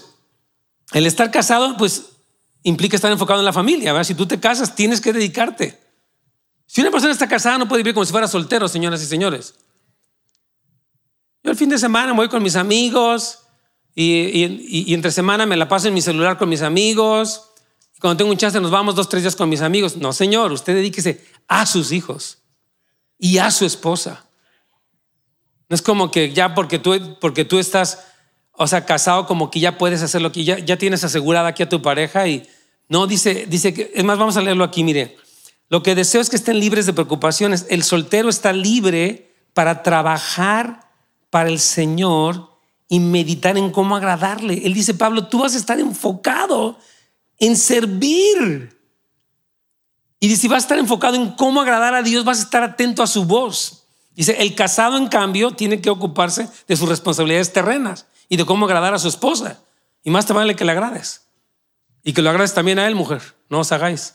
[0.93, 2.11] el estar casado, pues
[2.63, 3.91] implica estar enfocado en la familia.
[3.91, 4.07] ¿verdad?
[4.07, 5.77] Si tú te casas, tienes que dedicarte.
[6.65, 9.55] Si una persona está casada, no puede vivir como si fuera soltero, señoras y señores.
[11.43, 13.39] Yo el fin de semana voy con mis amigos
[13.93, 17.49] y, entre semana me la paso en mi celular con mis amigos.
[17.99, 19.97] cuando tengo un chance nos vamos dos, tres días con mis amigos.
[19.97, 22.37] No, señor, usted dedíquese a sus hijos
[23.17, 24.25] y a su esposa.
[25.67, 28.10] No es como que ya porque tú, porque tú estás
[28.53, 31.63] o sea, casado como que ya puedes hacer lo que ya, ya tienes asegurada aquí
[31.63, 32.47] a tu pareja y
[32.91, 35.17] no, dice, dice que, es más, vamos a leerlo aquí, mire,
[35.69, 37.65] lo que deseo es que estén libres de preocupaciones.
[37.69, 40.91] El soltero está libre para trabajar
[41.29, 42.49] para el Señor
[42.89, 44.65] y meditar en cómo agradarle.
[44.65, 46.77] Él dice, Pablo, tú vas a estar enfocado
[47.39, 48.77] en servir.
[50.19, 53.01] Y si vas a estar enfocado en cómo agradar a Dios, vas a estar atento
[53.01, 53.85] a su voz.
[54.13, 58.65] Dice, el casado, en cambio, tiene que ocuparse de sus responsabilidades terrenas y de cómo
[58.65, 59.59] agradar a su esposa.
[60.05, 61.23] Y más te vale que le agrades.
[62.01, 63.21] Y que lo agrades también a él, mujer.
[63.49, 64.13] No os hagáis.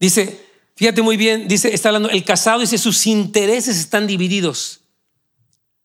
[0.00, 0.42] Dice,
[0.76, 4.80] fíjate muy bien, dice, está hablando, el casado dice, sus intereses están divididos.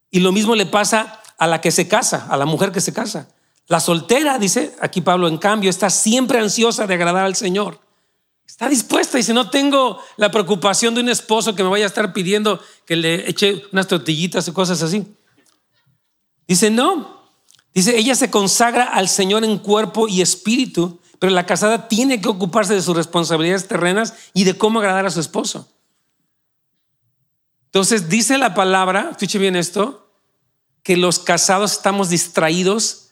[0.09, 2.93] Y lo mismo le pasa a la que se casa, a la mujer que se
[2.93, 3.27] casa.
[3.67, 7.81] La soltera, dice aquí Pablo, en cambio, está siempre ansiosa de agradar al Señor.
[8.47, 12.13] Está dispuesta, dice, no tengo la preocupación de un esposo que me vaya a estar
[12.13, 15.05] pidiendo que le eche unas tortillitas o cosas así.
[16.47, 17.21] Dice, no.
[17.73, 22.29] Dice, ella se consagra al Señor en cuerpo y espíritu, pero la casada tiene que
[22.29, 25.67] ocuparse de sus responsabilidades terrenas y de cómo agradar a su esposo.
[27.65, 30.11] Entonces dice la palabra, escuche bien esto,
[30.83, 33.11] que los casados estamos distraídos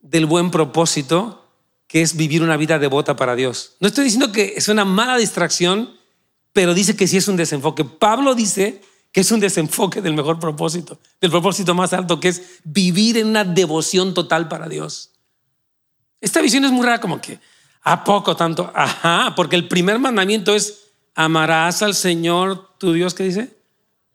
[0.00, 1.44] del buen propósito,
[1.86, 3.76] que es vivir una vida devota para Dios.
[3.78, 5.96] No estoy diciendo que es una mala distracción,
[6.52, 7.84] pero dice que sí es un desenfoque.
[7.84, 8.80] Pablo dice
[9.12, 13.26] que es un desenfoque del mejor propósito, del propósito más alto, que es vivir en
[13.28, 15.10] una devoción total para Dios.
[16.20, 17.40] Esta visión es muy rara, como que,
[17.82, 18.70] ¿a poco tanto?
[18.74, 23.60] Ajá, porque el primer mandamiento es, amarás al Señor tu Dios, ¿qué dice?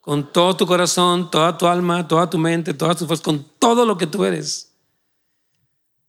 [0.06, 3.88] con todo tu corazón, toda tu alma, toda tu mente, todas tus fuerzas, con todo
[3.88, 4.75] lo que tú eres.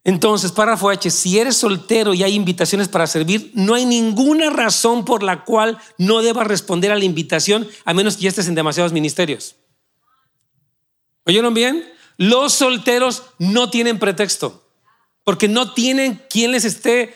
[0.06, 5.04] Entonces, párrafo H, si eres soltero y hay invitaciones para servir, no hay ninguna razón
[5.04, 8.54] por la cual no debas responder a la invitación, a menos que ya estés en
[8.54, 9.56] demasiados ministerios.
[11.24, 11.84] ¿Oyeron bien?
[12.18, 14.70] Los solteros no tienen pretexto,
[15.24, 17.12] porque no tienen quien les esté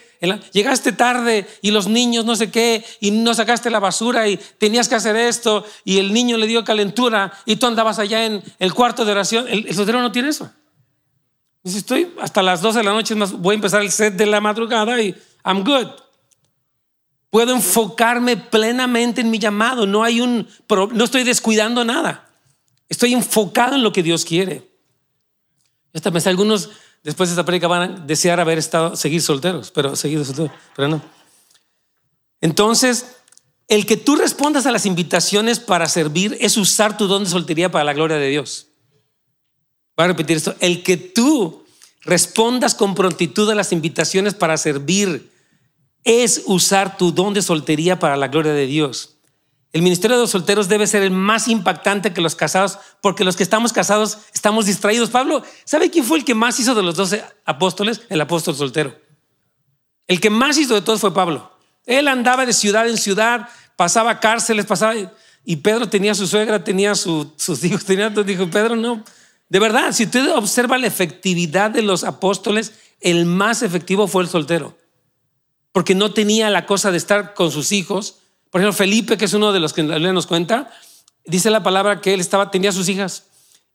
[0.52, 4.86] Llegaste tarde y los niños no sé qué y no sacaste la basura y tenías
[4.86, 8.74] que hacer esto y el niño le dio calentura y tú andabas allá en el
[8.74, 9.46] cuarto de oración.
[9.48, 10.52] El, soltero no tiene eso.
[11.62, 14.40] Dice, estoy hasta las 12 de la noche, voy a empezar el set de la
[14.40, 15.88] madrugada y I'm good.
[17.28, 19.86] Puedo enfocarme plenamente en mi llamado.
[19.86, 22.28] No hay un, no estoy descuidando nada.
[22.88, 24.68] Estoy enfocado en lo que Dios quiere.
[25.92, 26.70] Vez algunos
[27.02, 30.88] después de esta prédica van a desear haber estado, seguir solteros, pero seguido solteros, pero
[30.88, 31.02] no.
[32.40, 33.16] Entonces,
[33.68, 37.70] el que tú respondas a las invitaciones para servir es usar tu don de soltería
[37.70, 38.69] para la gloria de Dios.
[40.00, 40.54] Voy a repetir esto.
[40.60, 41.62] El que tú
[42.00, 45.30] respondas con prontitud a las invitaciones para servir
[46.04, 49.18] es usar tu don de soltería para la gloria de Dios.
[49.74, 53.36] El ministerio de los solteros debe ser el más impactante que los casados, porque los
[53.36, 55.10] que estamos casados estamos distraídos.
[55.10, 58.00] Pablo, ¿sabe quién fue el que más hizo de los doce apóstoles?
[58.08, 58.98] El apóstol soltero.
[60.06, 61.52] El que más hizo de todos fue Pablo.
[61.84, 64.94] Él andaba de ciudad en ciudad, pasaba cárceles, pasaba...
[65.44, 68.08] Y Pedro tenía su suegra, tenía sus hijos, tenía...
[68.08, 69.04] Dijo, Pedro, no.
[69.50, 74.28] De verdad, si usted observa la efectividad de los apóstoles, el más efectivo fue el
[74.30, 74.78] soltero.
[75.72, 79.34] Porque no tenía la cosa de estar con sus hijos por ejemplo, Felipe, que es
[79.34, 80.70] uno de los que nos cuenta,
[81.24, 83.24] dice la palabra que él estaba, tenía sus hijas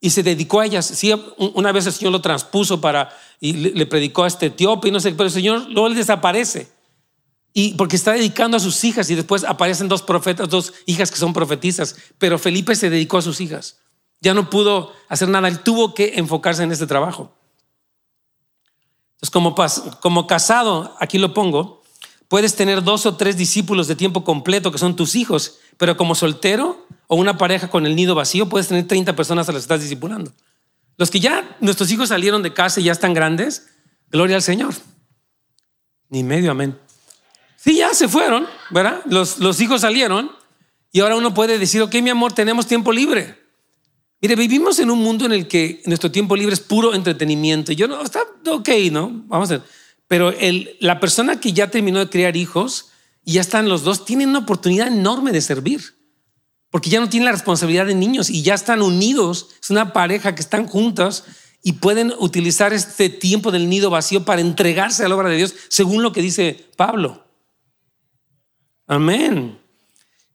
[0.02, 0.86] y se dedicó a ellas.
[0.86, 4.92] Sí, una vez el Señor lo transpuso para y le, predicó a este etíope y
[4.92, 6.68] no sé, pero el Señor luego él desaparece.
[7.54, 11.18] Y porque está dedicando a sus hijas y después aparecen dos profetas, dos hijas que
[11.18, 13.78] son profetizas, pero Felipe se dedicó a sus hijas.
[14.21, 17.34] Ya no pudo hacer nada, él tuvo que enfocarse en este trabajo.
[19.21, 21.84] Entonces, como, casado, aquí lo pongo,
[22.28, 26.15] Puedes tener dos o tres discípulos de tiempo completo que son tus hijos, pero como
[26.15, 29.65] soltero o una pareja con el nido vacío, puedes tener 30 personas a las que
[29.65, 30.34] estás discipulando.
[30.97, 33.67] Los que ya, nuestros hijos salieron de casa y ya están grandes,
[34.10, 34.73] gloria al Señor.
[36.10, 36.80] Ni medio amén.
[37.58, 39.01] Sí, ya se fueron, ¿verdad?
[39.06, 40.32] Los, los hijos salieron
[40.91, 43.44] y ahora uno puede decir, ok, mi amor, tenemos tiempo libre.
[44.26, 47.72] Mire, vivimos en un mundo en el que nuestro tiempo libre es puro entretenimiento.
[47.72, 49.24] Y yo no, está ok, ¿no?
[49.28, 49.68] Vamos a ver.
[50.08, 50.34] Pero
[50.80, 52.88] la persona que ya terminó de criar hijos
[53.24, 55.94] y ya están los dos, tienen una oportunidad enorme de servir.
[56.72, 59.50] Porque ya no tienen la responsabilidad de niños y ya están unidos.
[59.62, 61.26] Es una pareja que están juntos
[61.62, 65.54] y pueden utilizar este tiempo del nido vacío para entregarse a la obra de Dios,
[65.68, 67.28] según lo que dice Pablo.
[68.88, 69.60] Amén.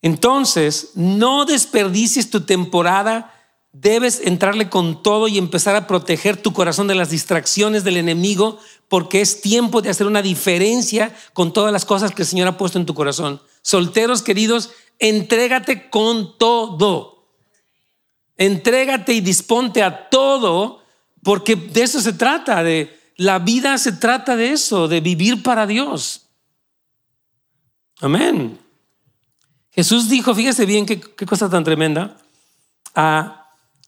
[0.01, 3.35] Entonces, no desperdicies tu temporada
[3.73, 8.59] Debes entrarle con todo y empezar a proteger tu corazón de las distracciones del enemigo,
[8.89, 12.59] porque es tiempo de hacer una diferencia con todas las cosas que el Señor ha
[12.59, 13.41] puesto en tu corazón.
[13.63, 17.29] Solteros queridos, entrégate con todo.
[18.37, 20.83] Entrégate y disponte a todo,
[21.23, 25.67] porque de eso se trata, de la vida se trata de eso, de vivir para
[25.67, 26.27] Dios.
[28.01, 28.59] Amén.
[29.71, 32.17] Jesús dijo, fíjese bien qué, cosa tan tremenda.
[32.95, 33.40] a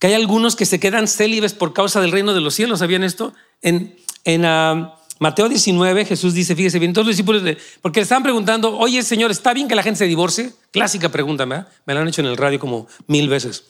[0.03, 2.81] que hay algunos que se quedan célibes por causa del reino de los cielos.
[2.81, 3.35] ¿Sabían esto?
[3.61, 7.45] En, en ah, Mateo 19, Jesús dice, fíjese bien, todos los discípulos,
[7.81, 10.55] porque le estaban preguntando, oye Señor, ¿está bien que la gente se divorcie?
[10.73, 13.63] Clásica pregunta, me la han hecho en el radio como mil veces.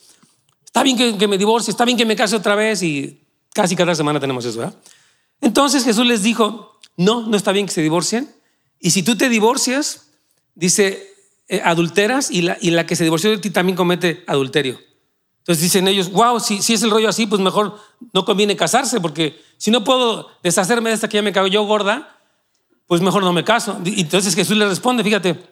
[0.65, 1.69] ¿Está bien que, que me divorcie?
[1.69, 2.81] ¿Está bien que me case otra vez?
[2.81, 3.21] Y
[3.53, 4.75] casi cada semana tenemos eso, ¿verdad?
[5.39, 8.27] Entonces Jesús les dijo, no, no está bien que se divorcien.
[8.79, 10.07] Y si tú te divorcias,
[10.55, 11.13] dice,
[11.47, 14.79] eh, adulteras y la, y la que se divorció de ti también comete adulterio.
[15.43, 17.77] Entonces dicen ellos, wow, si, es el rollo así, pues mejor
[18.13, 21.65] no conviene casarse, porque si no puedo deshacerme de esta que ya me cago yo
[21.65, 22.17] gorda,
[22.87, 23.77] pues mejor no me caso.
[23.83, 25.43] Y entonces Jesús le responde, fíjate,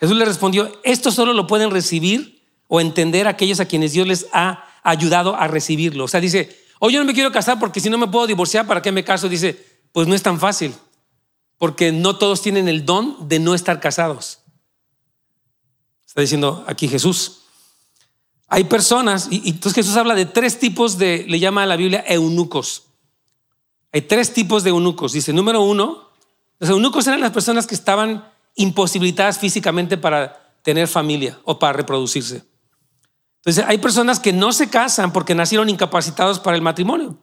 [0.00, 4.26] Jesús le respondió, esto solo lo pueden recibir o entender aquellos a quienes Dios les
[4.32, 6.04] ha ayudado a recibirlo.
[6.04, 8.66] O sea, dice, oye, yo no me quiero casar porque si no me puedo divorciar,
[8.66, 9.28] ¿para qué me caso?
[9.28, 10.74] Dice, pues no es tan fácil,
[11.56, 14.40] porque no todos tienen el don de no estar casados.
[16.04, 17.39] Está diciendo aquí Jesús.
[18.52, 22.04] Hay personas, y, entonces Jesús habla de tres tipos de, le llama a la Biblia
[22.06, 22.82] eunucos.
[23.92, 25.12] Hay tres tipos de eunucos.
[25.12, 26.08] Dice, número uno,
[26.58, 32.42] los eunucos eran las personas que estaban imposibilitadas físicamente para tener familia o para reproducirse.
[33.36, 37.16] Entonces, hay personas que no se casan porque nacieron incapacitados para el matrimonio.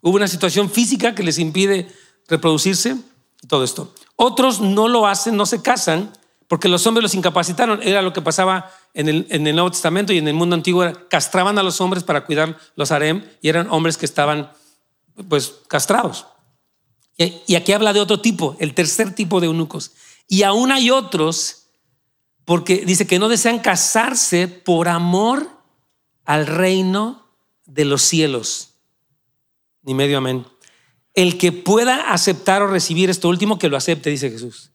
[0.00, 1.88] Hubo una situación física que les impide
[2.28, 2.96] reproducirse
[3.42, 3.92] y todo esto.
[4.14, 6.12] Otros no lo hacen, no se casan
[6.46, 7.82] porque los hombres los incapacitaron.
[7.82, 10.84] Era lo que pasaba en el, Nuevo Testamento y en el mundo antiguo.
[11.08, 14.50] castraban a los hombres para cuidar los harem y eran hombres que estaban
[15.28, 16.26] pues castrados.
[17.16, 19.92] Y, aquí habla de otro tipo, el tercer tipo de eunucos.
[20.26, 21.68] Y aún hay otros,
[22.44, 25.48] porque dice que no desean casarse por amor
[26.24, 27.24] al reino
[27.66, 28.74] de los cielos.
[29.82, 30.44] Ni medio amén.
[31.14, 34.72] El que pueda aceptar o recibir esto último, que lo acepte, dice Jesús.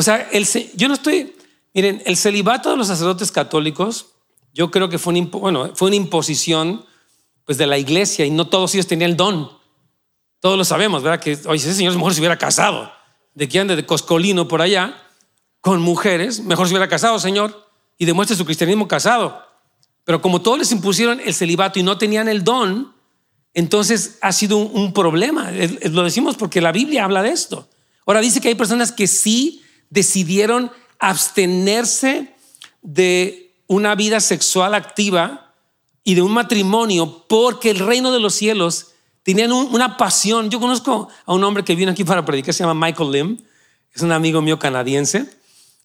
[0.00, 0.30] O sea,
[0.76, 1.36] yo no estoy,
[1.74, 4.06] miren, el celibato de los sacerdotes católicos,
[4.54, 6.86] yo creo que fue una, bueno, fue una imposición
[7.44, 9.50] pues, de la iglesia y no todos ellos tenían el don.
[10.40, 11.20] Todos lo sabemos, ¿verdad?
[11.20, 12.90] Que, oye, ese señor mejor se hubiera casado.
[13.34, 14.96] De que ande de coscolino por allá
[15.60, 19.44] con mujeres, mejor se hubiera casado, señor, y demuestre su cristianismo casado.
[20.04, 22.94] Pero como todos les impusieron el celibato y no tenían el don,
[23.52, 25.50] entonces ha sido un, un problema.
[25.90, 27.68] Lo decimos porque la Biblia habla de esto.
[28.06, 32.34] Ahora dice que hay personas que sí decidieron abstenerse
[32.82, 35.54] de una vida sexual activa
[36.02, 40.50] y de un matrimonio porque el reino de los cielos tenían una pasión.
[40.50, 43.38] Yo conozco a un hombre que vino aquí para predicar, se llama Michael Lim,
[43.94, 45.28] es un amigo mío canadiense,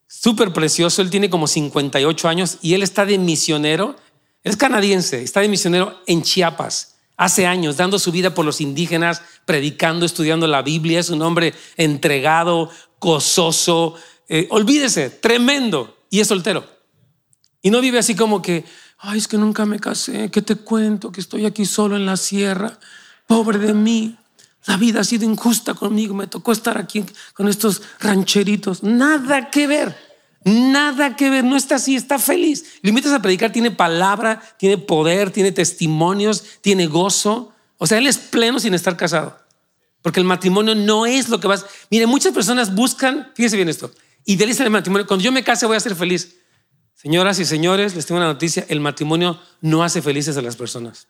[0.07, 3.95] súper precioso, él tiene como 58 años y él está de misionero,
[4.43, 9.21] es canadiense, está de misionero en Chiapas hace años, dando su vida por los indígenas,
[9.45, 10.99] predicando, estudiando la Biblia.
[10.99, 13.95] Es un hombre entregado, gozoso,
[14.27, 16.65] eh, olvídese, tremendo, y es soltero.
[17.61, 18.63] Y no vive así como que,
[18.99, 22.17] ay, es que nunca me casé, que te cuento, que estoy aquí solo en la
[22.17, 22.79] sierra,
[23.27, 24.17] pobre de mí.
[24.65, 27.03] La vida ha sido injusta conmigo, me tocó estar aquí
[27.33, 28.81] con estos rancheritos.
[28.81, 29.95] Nada que ver,
[30.43, 32.65] nada que ver, no está así, está feliz.
[32.81, 37.53] Le a predicar, tiene palabra, tiene poder, tiene testimonios, tiene gozo.
[37.77, 39.44] O sea, él es pleno sin estar casado.
[40.05, 41.65] Porque el matrimonio no es lo que vas.
[41.89, 43.91] Mire, muchas personas buscan, fíjese bien esto,
[44.23, 45.07] idealizan el matrimonio.
[45.07, 46.35] Cuando yo me case voy a ser feliz.
[46.93, 51.07] Señoras y señores, les tengo una noticia: el matrimonio no hace felices a las personas.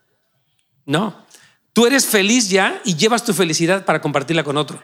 [0.86, 1.26] No.
[1.74, 4.82] Tú eres feliz ya y llevas tu felicidad para compartirla con otro.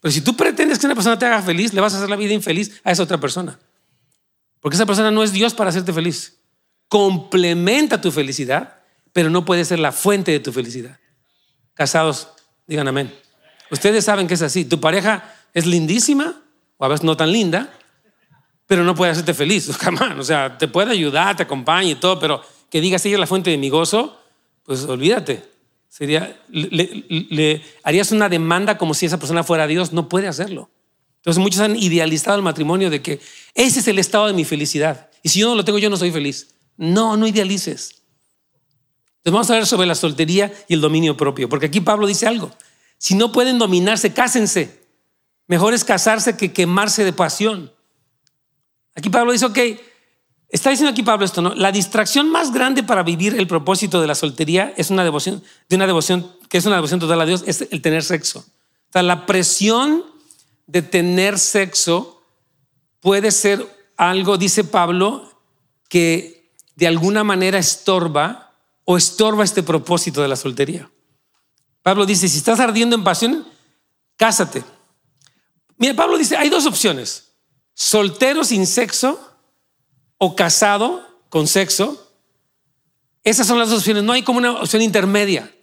[0.00, 2.16] Pero si tú pretendes que una persona te haga feliz, le vas a hacer la
[2.16, 3.60] vida infeliz a esa otra persona.
[4.58, 6.40] Porque esa persona no es Dios para hacerte feliz.
[6.88, 10.98] Complementa tu felicidad, pero no puede ser la fuente de tu felicidad.
[11.74, 12.30] Casados,
[12.66, 13.14] digan amén.
[13.74, 14.64] Ustedes saben que es así.
[14.64, 16.40] Tu pareja es lindísima,
[16.76, 17.76] o a veces no tan linda,
[18.68, 19.68] pero no puede hacerte feliz.
[20.18, 23.26] O sea, te puede ayudar, te acompaña y todo, pero que digas ella es la
[23.26, 24.16] fuente de mi gozo,
[24.62, 25.42] pues olvídate.
[25.88, 30.70] Sería, le, harías una demanda como si esa persona fuera Dios, no puede hacerlo.
[31.16, 33.20] Entonces muchos han idealizado el matrimonio de que
[33.54, 35.10] ese es el estado de mi felicidad.
[35.22, 36.54] Y si yo no lo tengo, yo no soy feliz.
[36.76, 38.02] No, no idealices.
[39.18, 42.28] Entonces vamos a ver sobre la soltería y el dominio propio, porque aquí Pablo dice
[42.28, 42.52] algo.
[43.04, 44.80] Si no pueden dominarse, cásense.
[45.46, 47.70] Mejor es casarse que quemarse de pasión.
[48.94, 49.58] Aquí Pablo dice, ok,
[50.48, 51.54] está diciendo aquí Pablo esto, ¿no?
[51.54, 55.76] La distracción más grande para vivir el propósito de la soltería es una devoción, de
[55.76, 58.38] una devoción, que es una devoción total a Dios, es el tener sexo.
[58.38, 60.02] O sea, la presión
[60.66, 62.22] de tener sexo
[63.00, 63.68] puede ser
[63.98, 65.30] algo, dice Pablo,
[65.90, 68.54] que de alguna manera estorba
[68.86, 70.88] o estorba este propósito de la soltería.
[71.84, 73.46] Pablo dice, si estás ardiendo en pasión,
[74.16, 74.64] cásate.
[75.76, 77.34] Mira, Pablo dice, hay dos opciones,
[77.74, 79.20] soltero sin sexo
[80.16, 82.10] o casado con sexo.
[83.22, 84.02] Esas son las dos opciones.
[84.02, 85.54] No hay como una opción intermedia.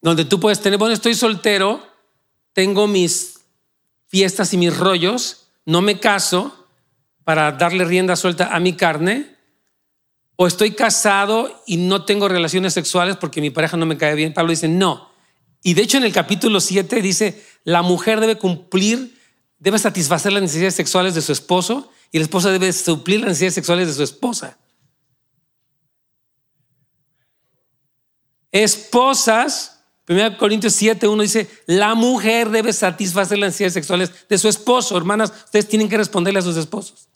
[0.00, 1.86] Donde tú puedes tener, bueno, estoy soltero,
[2.54, 3.40] tengo mis
[4.06, 6.66] fiestas y mis rollos, no me caso
[7.24, 9.36] para darle rienda suelta a mi carne,
[10.42, 14.32] o estoy casado y no tengo relaciones sexuales porque mi pareja no me cae bien.
[14.32, 15.10] Pablo dice, no.
[15.62, 19.20] Y de hecho en el capítulo 7 dice, la mujer debe cumplir,
[19.58, 23.52] debe satisfacer las necesidades sexuales de su esposo y la esposa debe suplir las necesidades
[23.52, 24.56] sexuales de su esposa.
[28.50, 34.48] Esposas, 1 Corintios 7, 1 dice, la mujer debe satisfacer las necesidades sexuales de su
[34.48, 34.96] esposo.
[34.96, 37.10] Hermanas, ustedes tienen que responderle a sus esposos.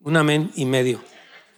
[0.00, 1.11] Un amén y medio.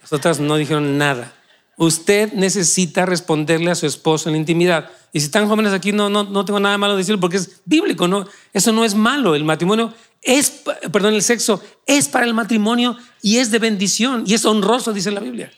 [0.09, 1.33] Las no dijeron nada.
[1.77, 4.89] Usted necesita responderle a su esposo en la intimidad.
[5.11, 7.61] Y si están jóvenes aquí, no, no, no tengo nada malo de decirlo porque es
[7.65, 8.25] bíblico, ¿no?
[8.53, 9.35] Eso no es malo.
[9.35, 14.33] El matrimonio es, perdón, el sexo es para el matrimonio y es de bendición y
[14.33, 15.51] es honroso, dice la Biblia.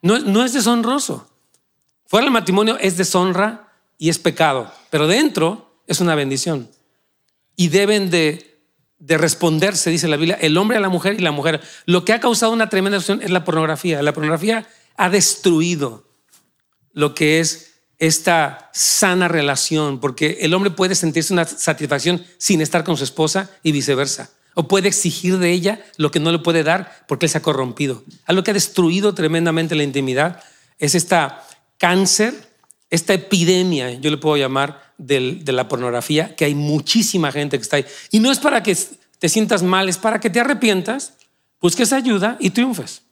[0.00, 1.28] No, no es deshonroso.
[2.06, 6.68] Fuera del matrimonio es deshonra y es pecado, pero dentro es una bendición.
[7.56, 8.51] Y deben de
[9.02, 11.60] de responderse, dice la Biblia, el hombre a la mujer y la mujer.
[11.86, 14.00] Lo que ha causado una tremenda acción es la pornografía.
[14.00, 16.04] La pornografía ha destruido
[16.92, 22.84] lo que es esta sana relación, porque el hombre puede sentirse una satisfacción sin estar
[22.84, 24.30] con su esposa y viceversa.
[24.54, 27.42] O puede exigir de ella lo que no le puede dar porque él se ha
[27.42, 28.04] corrompido.
[28.24, 30.40] Algo que ha destruido tremendamente la intimidad
[30.78, 31.44] es esta
[31.78, 32.51] cáncer,
[32.92, 37.76] esta epidemia, yo le puedo llamar, de la pornografía, que hay muchísima gente que está
[37.76, 37.86] ahí.
[38.10, 38.76] Y no es para que
[39.18, 41.14] te sientas mal, es para que te arrepientas,
[41.58, 43.02] busques ayuda y triunfes.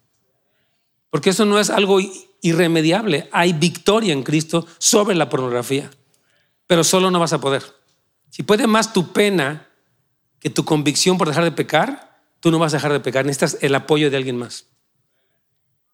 [1.08, 1.98] Porque eso no es algo
[2.42, 3.30] irremediable.
[3.32, 5.90] Hay victoria en Cristo sobre la pornografía,
[6.66, 7.64] pero solo no vas a poder.
[8.28, 9.66] Si puede más tu pena
[10.40, 13.56] que tu convicción por dejar de pecar, tú no vas a dejar de pecar, necesitas
[13.62, 14.66] el apoyo de alguien más.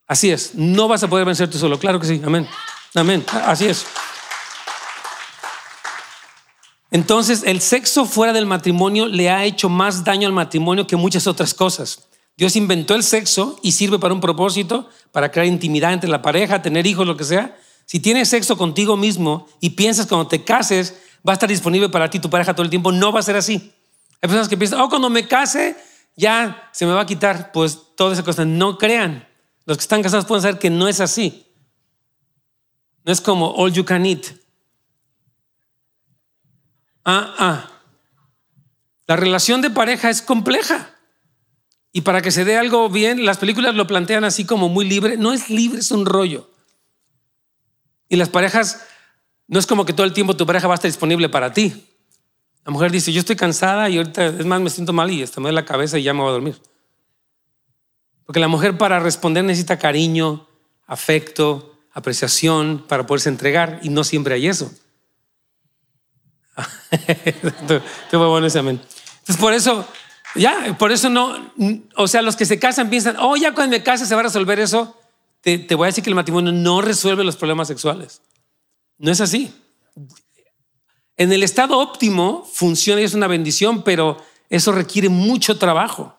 [0.09, 2.49] Así es, no vas a poder vencer tú solo, claro que sí, amén.
[2.97, 3.87] Amén, así es.
[6.91, 11.27] Entonces, el sexo fuera del matrimonio le ha hecho más daño al matrimonio que muchas
[11.27, 12.09] otras cosas.
[12.39, 16.63] Dios inventó el sexo y sirve para un propósito, para crear intimidad entre la pareja,
[16.63, 17.59] tener hijos, lo que sea.
[17.85, 20.95] Si tienes sexo contigo mismo y piensas cuando te cases
[21.27, 23.37] va a estar disponible para ti tu pareja todo el tiempo, no va a ser
[23.37, 23.75] así.
[24.23, 25.77] Hay personas que piensan, oh, cuando me case
[26.17, 27.53] ya se me va a quitar.
[27.53, 29.29] Pues toda esa cosa, no crean.
[29.67, 31.46] Los que están casados pueden saber que no es así.
[33.07, 34.27] No es como all you can eat.
[37.05, 37.71] Ah, ah.
[39.07, 40.91] La relación de pareja es compleja.
[41.93, 45.17] Y para que se dé algo bien, las películas lo plantean así como muy libre.
[45.17, 46.51] No es libre, es un rollo.
[48.09, 48.85] Y las parejas,
[49.47, 51.87] no es como que todo el tiempo tu pareja va a estar disponible para ti.
[52.65, 55.41] La mujer dice, yo estoy cansada y ahorita, es más, me siento mal y hasta
[55.41, 56.61] me duele la cabeza y ya me voy a dormir.
[58.25, 60.49] Porque la mujer para responder necesita cariño,
[60.89, 64.71] afecto, apreciación para poderse entregar y no siempre hay eso.
[69.21, 69.89] Entonces, por eso,
[70.35, 71.53] ya, por eso no,
[71.97, 74.25] o sea, los que se casan piensan, oh, ya cuando me case se va a
[74.25, 74.95] resolver eso.
[75.41, 78.21] Te, te voy a decir que el matrimonio no resuelve los problemas sexuales.
[78.99, 79.55] No es así.
[81.17, 84.19] En el estado óptimo funciona y es una bendición, pero
[84.51, 86.15] eso requiere mucho trabajo.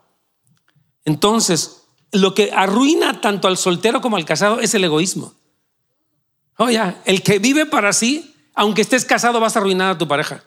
[1.05, 5.35] Entonces, lo que arruina tanto al soltero como al casado es el egoísmo.
[6.57, 10.43] Oh, el que vive para sí aunque estés casado, vas a arruinar a tu pareja.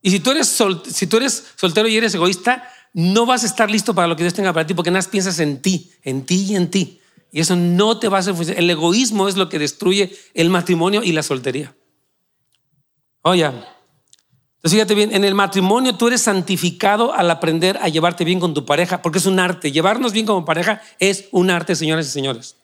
[0.00, 0.48] Y si tú eres,
[0.90, 4.22] si tú eres soltero y eres egoísta, no vas a estar listo para lo que
[4.22, 7.00] Dios tenga para ti porque nada más piensas en ti, en ti y en ti.
[7.30, 8.62] Y eso no te va a hacer funcionar.
[8.62, 11.76] El egoísmo es lo que destruye el matrimonio y la soltería.
[13.20, 18.40] Oye, entonces fíjate bien, en el matrimonio tú eres santificado al aprender a llevarte bien
[18.40, 19.70] con tu pareja, porque es un arte.
[19.70, 22.56] Llevarnos bien como pareja es un arte, señores y señores.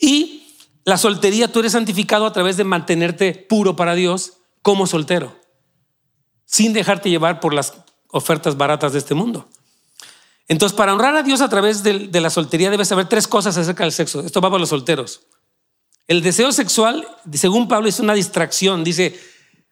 [0.00, 0.45] Y
[0.86, 5.36] la soltería, tú eres santificado a través de mantenerte puro para Dios como soltero,
[6.44, 7.74] sin dejarte llevar por las
[8.08, 9.48] ofertas baratas de este mundo.
[10.46, 13.82] Entonces, para honrar a Dios a través de, la soltería debes saber tres cosas acerca
[13.82, 14.20] del sexo.
[14.20, 15.22] Esto va para los solteros.
[16.06, 18.84] El deseo sexual, según Pablo, es una distracción.
[18.84, 19.18] Dice,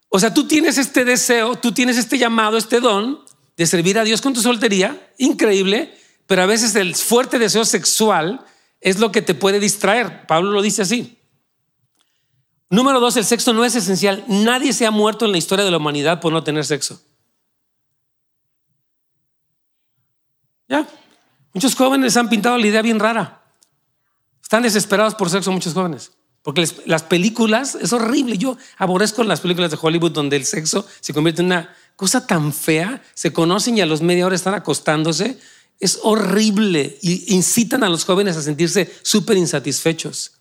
[0.09, 3.21] o sea, tú tienes este deseo, tú tienes este llamado, este don
[3.57, 5.97] de servir a Dios con tu soltería, increíble,
[6.27, 8.45] pero a veces el fuerte deseo sexual
[8.85, 10.27] es lo que te puede distraer.
[10.27, 11.19] Pablo lo dice así.
[12.69, 14.25] Número dos, el sexo no es esencial.
[14.29, 17.01] Nadie se ha muerto en la historia de la humanidad por no tener sexo.
[20.69, 20.87] Ya,
[21.55, 23.43] muchos jóvenes han pintado la idea bien rara.
[24.43, 26.13] Están desesperados por sexo muchos jóvenes.
[26.43, 28.37] Porque las películas, es horrible.
[28.37, 32.53] Yo aborrezco las películas de Hollywood donde el sexo se convierte en una cosa tan
[32.53, 33.03] fea.
[33.15, 35.41] Se conocen y a los media hora están acostándose
[35.81, 40.33] es horrible y incitan a los jóvenes a sentirse súper insatisfechos.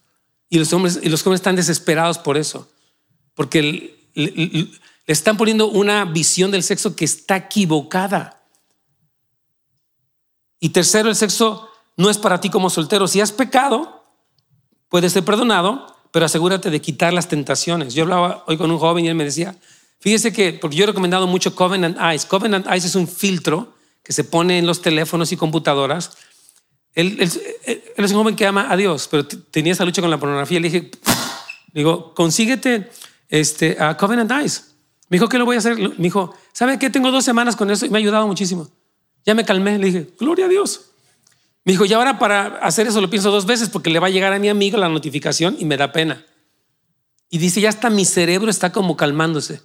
[0.48, 2.70] Y los, hombres, y los jóvenes están desesperados por eso,
[3.34, 4.70] porque le
[5.06, 8.42] están poniendo una visión del sexo que está equivocada.
[10.60, 13.08] Y tercero, el sexo no es para ti como soltero.
[13.08, 14.04] Si has pecado,
[14.88, 17.94] puedes ser perdonado, pero asegúrate de quitar las tentaciones.
[17.94, 19.56] Yo hablaba hoy con un joven y él me decía,
[19.98, 22.24] fíjese que, porque yo he recomendado mucho Covenant Eyes.
[22.24, 23.74] Covenant Eyes es un filtro
[24.04, 26.16] que se pone en los teléfonos y computadoras.
[26.92, 27.40] Él, es
[27.96, 30.60] un joven que ama a Dios, pero tenía esa lucha con la pornografía.
[30.60, 30.90] Le dije,
[31.72, 32.90] digo, consíguete
[33.28, 34.74] este, a Covenant Eyes.
[35.08, 35.76] Me dijo, ¿qué lo voy a hacer?
[35.76, 36.90] Me dijo, ¿sabe qué?
[36.90, 38.68] Tengo dos semanas con eso y me ha ayudado muchísimo.
[39.24, 40.90] Ya me calmé, le dije, gloria a Dios.
[41.64, 44.10] Me dijo, y ahora para hacer eso lo pienso dos veces porque le va a
[44.10, 46.24] llegar a mi amigo la notificación y me da pena.
[47.30, 49.62] Y dice, ya hasta mi cerebro está como calmándose,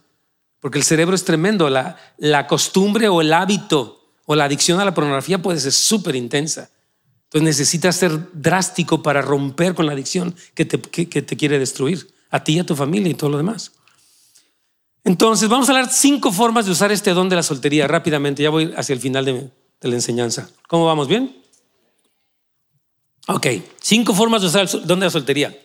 [0.61, 1.69] porque el cerebro es tremendo.
[1.69, 3.98] La, la costumbre o el hábito
[4.31, 6.69] o la adicción a la pornografía puede ser súper intensa.
[7.23, 12.13] Entonces necesitas ser drástico para romper con la adicción que te, que te quiere destruir,
[12.29, 13.71] a ti y a tu familia y todo lo demás.
[15.03, 18.43] Entonces, vamos a hablar cinco formas de usar este don de la soltería rápidamente.
[18.43, 19.49] Ya voy hacia el final de,
[19.81, 20.47] la enseñanza.
[20.67, 21.07] ¿Cómo vamos?
[21.07, 21.35] ¿Bien?
[23.29, 23.47] Ok,
[23.81, 25.59] cinco formas de usar el don de la soltería.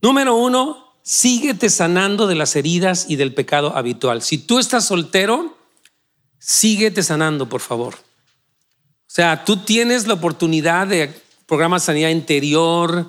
[0.00, 4.22] Número uno, síguete sanando de las heridas y del pecado habitual.
[4.22, 5.53] Si tú estás soltero,
[6.44, 7.94] síguete sanando, por favor.
[7.94, 11.10] O sea, tú tienes la oportunidad de
[11.46, 13.08] programas de sanidad interior,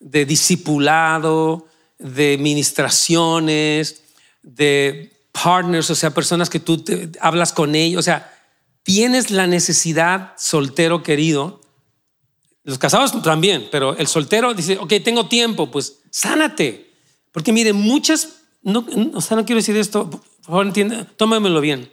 [0.00, 1.68] de discipulado,
[1.98, 4.02] de ministraciones,
[4.42, 6.82] de partners, o sea, personas que tú
[7.20, 8.32] hablas con ellos, o sea,
[8.82, 11.60] tienes la necesidad, soltero querido,
[12.64, 16.90] los casados también, pero el soltero dice, ok, tengo tiempo, pues sánate.
[17.30, 21.88] Porque mire, muchas, no, o sea, no quiero decir esto, por favor, entienda, tómamelo bien.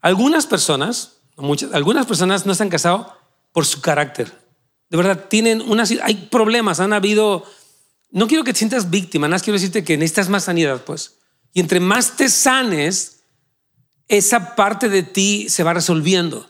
[0.00, 3.06] Algunas personas, muchas, algunas personas no están casados
[3.52, 4.32] por su carácter.
[4.90, 7.44] De verdad, tienen una, hay problemas, han habido,
[8.10, 11.18] no quiero que te sientas víctima, nada más quiero decirte que necesitas más sanidad, pues.
[11.52, 13.24] Y entre más te sanes,
[14.06, 16.48] esa parte de ti se va resolviendo.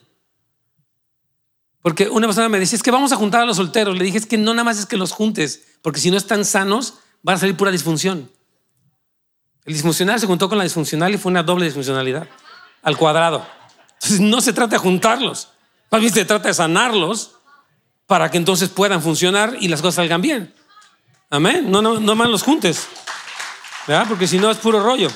[1.82, 3.96] Porque una persona me decía, es que vamos a juntar a los solteros.
[3.96, 6.44] Le dije, es que no nada más es que los juntes, porque si no están
[6.44, 6.94] sanos,
[7.26, 8.30] va a salir pura disfunción.
[9.64, 12.28] El disfuncional se juntó con la disfuncional y fue una doble disfuncionalidad,
[12.82, 13.46] al cuadrado.
[13.94, 15.48] Entonces no se trata de juntarlos,
[15.90, 17.32] más bien se trata de sanarlos
[18.06, 20.54] para que entonces puedan funcionar y las cosas salgan bien.
[21.30, 21.70] Amén.
[21.70, 22.88] No, no, no más los juntes.
[24.08, 25.08] Porque si no es puro rollo.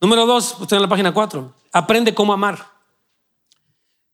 [0.00, 2.66] Número dos, usted en la página cuatro, aprende cómo amar.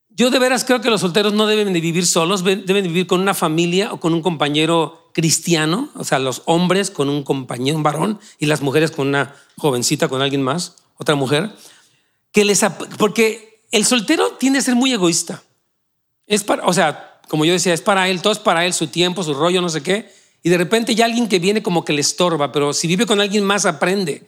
[0.09, 3.19] Yo de veras creo que los solteros no deben de vivir solos, deben vivir con
[3.19, 7.83] una familia o con un compañero cristiano, o sea, los hombres con un compañero, un
[7.83, 11.53] varón, y las mujeres con una jovencita, con alguien más, otra mujer,
[12.35, 12.65] que les,
[12.97, 15.41] porque el soltero tiende a ser muy egoísta.
[16.27, 18.87] Es para, o sea, como yo decía, es para él, todo es para él, su
[18.87, 20.11] tiempo, su rollo, no sé qué.
[20.43, 23.21] Y de repente ya alguien que viene como que le estorba, pero si vive con
[23.21, 24.27] alguien más aprende.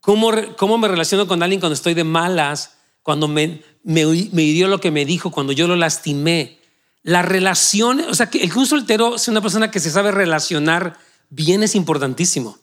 [0.00, 2.74] ¿Cómo, cómo me relaciono con alguien cuando estoy de malas?
[3.04, 6.58] Cuando me, me, me hirió lo que me dijo, cuando yo lo lastimé.
[7.04, 10.98] La relación, o sea, que el un soltero sea una persona que se sabe relacionar
[11.30, 12.58] bien es importantísimo.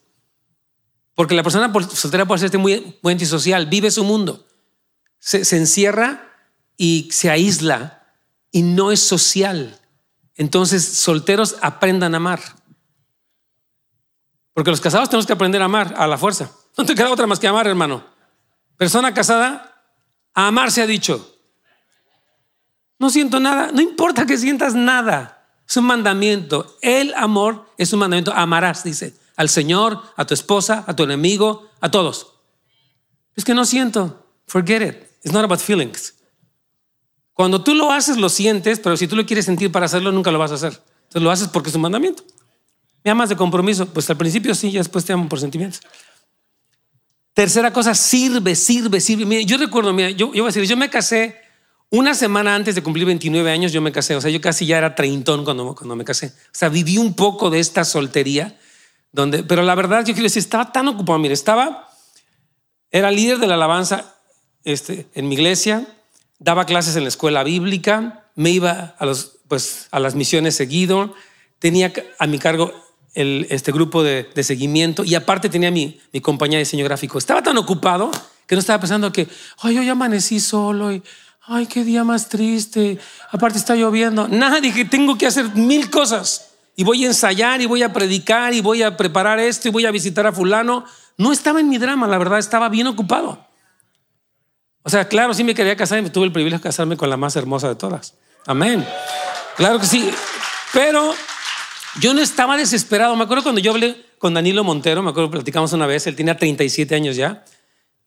[1.15, 4.45] Porque la persona soltera puede ser muy, muy antisocial, vive su mundo,
[5.21, 6.27] se, encierra
[6.75, 8.03] y se aísla
[8.51, 9.79] y no es social.
[10.35, 12.41] Entonces, solteros aprendan a amar.
[14.53, 16.51] Porque los casados tenemos que aprender a amar a la fuerza.
[16.77, 18.03] No te queda otra más que amar, hermano.
[18.75, 19.85] Persona casada,
[20.33, 21.37] a amar se ha dicho.
[22.97, 25.47] No siento nada, no importa que sientas nada.
[25.67, 26.77] Es un mandamiento.
[26.81, 28.33] El amor es un mandamiento.
[28.33, 32.33] Amarás, dice, al Señor, a tu esposa, a tu enemigo, a todos.
[33.35, 34.27] Es que no siento.
[34.47, 35.10] Forget it.
[35.23, 36.15] It's not about feelings.
[37.33, 40.31] Cuando tú lo haces, lo sientes, pero si tú lo quieres sentir para hacerlo, nunca
[40.31, 40.73] lo vas a hacer.
[41.03, 42.23] Entonces lo haces porque es un mandamiento.
[43.03, 43.87] ¿Me amas de compromiso?
[43.87, 45.81] Pues al principio sí, ya después te amo por sentimientos.
[47.33, 49.45] Tercera cosa, sirve, sirve, sirve.
[49.45, 51.37] yo recuerdo, mira, yo, yo voy a decir, yo me casé
[51.89, 54.15] una semana antes de cumplir 29 años, yo me casé.
[54.15, 56.27] O sea, yo casi ya era treintón cuando, cuando me casé.
[56.27, 58.57] O sea, viví un poco de esta soltería,
[59.11, 61.19] donde, pero la verdad, yo quiero decir, estaba tan ocupado.
[61.19, 61.89] Mire, estaba,
[62.91, 64.15] era líder de la alabanza
[64.63, 65.87] este, en mi iglesia,
[66.39, 69.13] daba clases en la escuela bíblica, me iba a,
[69.47, 71.13] pues, las misiones seguido,
[71.59, 72.73] tenía a mi cargo
[73.13, 77.17] este grupo de, seguimiento y aparte tenía mi, mi compañía de diseño gráfico.
[77.17, 78.09] Estaba tan ocupado
[78.47, 79.27] que no estaba pensando que,
[79.61, 81.03] ay, yo ya amanecí solo y,
[81.45, 82.97] ay, qué día más triste.
[83.31, 84.27] Aparte está lloviendo.
[84.27, 86.49] Nada, dije, tengo que hacer mil cosas.
[86.75, 89.85] Y voy a ensayar y voy a predicar y voy a preparar esto y voy
[89.85, 90.85] a visitar a fulano.
[91.17, 93.45] No estaba en mi drama, la verdad, estaba bien ocupado.
[94.83, 97.17] O sea, claro, sí me quería casar y tuve el privilegio de casarme con la
[97.17, 98.15] más hermosa de todas.
[98.47, 98.85] Amén.
[99.55, 100.09] Claro que sí.
[100.73, 101.13] Pero
[101.99, 103.15] yo no estaba desesperado.
[103.15, 106.37] Me acuerdo cuando yo hablé con Danilo Montero, me acuerdo platicamos una vez, él tenía
[106.37, 107.43] 37 años ya.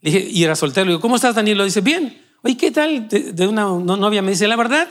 [0.00, 0.84] dije, y era soltero.
[0.86, 1.64] Le digo, ¿cómo estás, Danilo?
[1.64, 2.22] Dice, bien.
[2.42, 3.08] Oye, ¿qué tal?
[3.08, 4.88] De, una novia me dice, la verdad,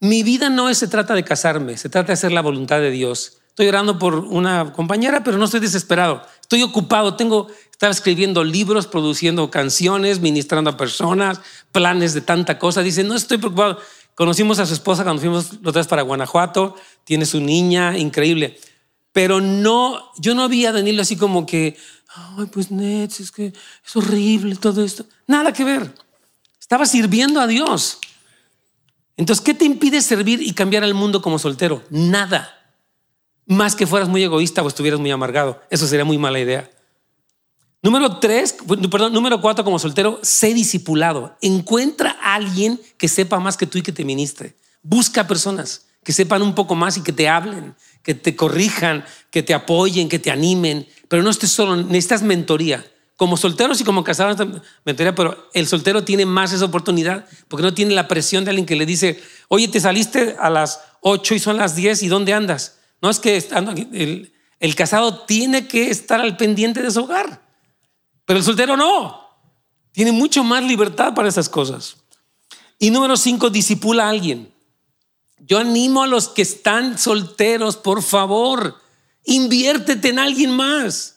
[0.00, 3.38] mi vida no se trata de casarme, se trata de hacer la voluntad de Dios.
[3.48, 6.26] Estoy orando por una compañera, pero no estoy desesperado.
[6.40, 7.48] Estoy ocupado, tengo,
[7.80, 11.40] estaba escribiendo libros, produciendo canciones, ministrando a personas,
[11.72, 12.82] planes de tanta cosa.
[12.82, 13.78] Dice, no estoy preocupado.
[14.14, 18.58] Conocimos a su esposa cuando fuimos los tres para Guanajuato, tiene su niña, increíble.
[19.12, 21.74] Pero no, yo no vi a Danilo así como que,
[22.36, 25.06] ay, pues Nets, es que es horrible todo esto.
[25.26, 25.90] Nada que ver.
[26.60, 27.96] Estaba sirviendo a Dios.
[29.16, 31.82] Entonces, ¿qué te impide servir y cambiar al mundo como soltero?
[31.88, 32.58] Nada.
[33.46, 35.62] Más que fueras muy egoísta o estuvieras muy amargado.
[35.70, 36.70] Eso sería muy mala idea.
[37.82, 38.56] Número tres,
[38.90, 41.36] perdón, número cuatro, como soltero, sé discipulado.
[41.40, 44.54] Encuentra a alguien que sepa más que tú y que te ministre.
[44.82, 49.42] Busca personas que sepan un poco más y que te hablen, que te corrijan, que
[49.42, 50.86] te apoyen, que te animen.
[51.08, 52.84] Pero no estés solo, necesitas mentoría.
[53.16, 54.36] Como solteros y como casados,
[54.84, 58.66] mentoría, pero el soltero tiene más esa oportunidad porque no tiene la presión de alguien
[58.66, 62.32] que le dice, oye, te saliste a las 8 y son las 10 y ¿dónde
[62.32, 62.76] andas?
[63.02, 67.42] No es que el, el casado tiene que estar al pendiente de su hogar,
[68.30, 69.28] pero el soltero no.
[69.90, 71.96] Tiene mucho más libertad para esas cosas.
[72.78, 74.54] Y número cinco, disipula a alguien.
[75.40, 78.76] Yo animo a los que están solteros, por favor,
[79.24, 81.16] inviértete en alguien más.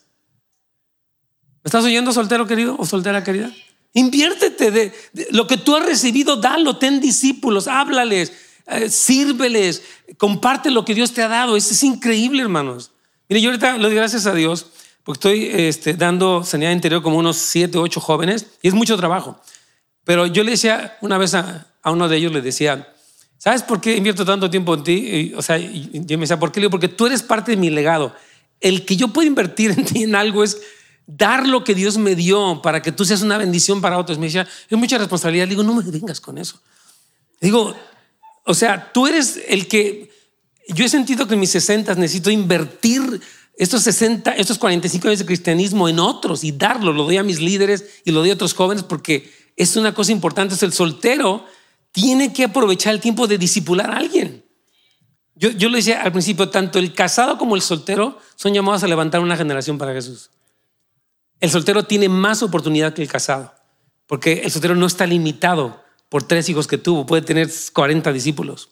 [1.62, 3.54] ¿Me estás oyendo, soltero querido o soltera querida?
[3.92, 4.92] Inviértete de,
[5.30, 8.32] lo que tú has recibido, dalo, ten discípulos, háblales,
[8.66, 9.84] eh, sírveles,
[10.18, 11.56] comparte lo que Dios te ha dado.
[11.56, 12.90] Eso es increíble, hermanos.
[13.28, 14.66] Mire, yo ahorita le doy gracias a Dios
[15.04, 19.38] porque estoy este, dando sanidad interior como unos siete, ocho jóvenes y es mucho trabajo.
[20.02, 22.88] Pero yo le decía una vez a, uno de ellos, le decía,
[23.36, 25.32] ¿Sabes por qué invierto tanto tiempo en ti?
[25.36, 26.60] o sea, yo me decía, ¿por qué?
[26.60, 28.14] Le digo, porque tú eres parte de mi legado.
[28.58, 30.58] El que yo pueda invertir en ti en algo es
[31.06, 34.18] dar lo que Dios me dio para que tú seas una bendición para otros.
[34.18, 35.44] Me decía, es mucha responsabilidad.
[35.44, 36.58] Le digo, no me vengas con eso.
[37.38, 37.76] Digo,
[38.44, 40.10] o sea, tú eres el que
[40.68, 43.20] yo he sentido que en mis 60 necesito invertir
[43.56, 46.92] estos 60, estos 45 años de cristianismo en otros y darlo.
[46.92, 50.12] Lo doy a mis líderes y lo doy a otros jóvenes porque es una cosa
[50.12, 50.54] importante.
[50.54, 51.44] Es el soltero
[51.92, 54.44] tiene que aprovechar el tiempo de disipular a alguien.
[55.36, 58.88] Yo, yo lo decía al principio, tanto el casado como el soltero son llamados a
[58.88, 60.30] levantar una generación para Jesús.
[61.40, 63.54] El soltero tiene más oportunidad que el casado,
[64.06, 68.70] porque el soltero no está limitado por tres hijos que tuvo, puede tener 40 discípulos.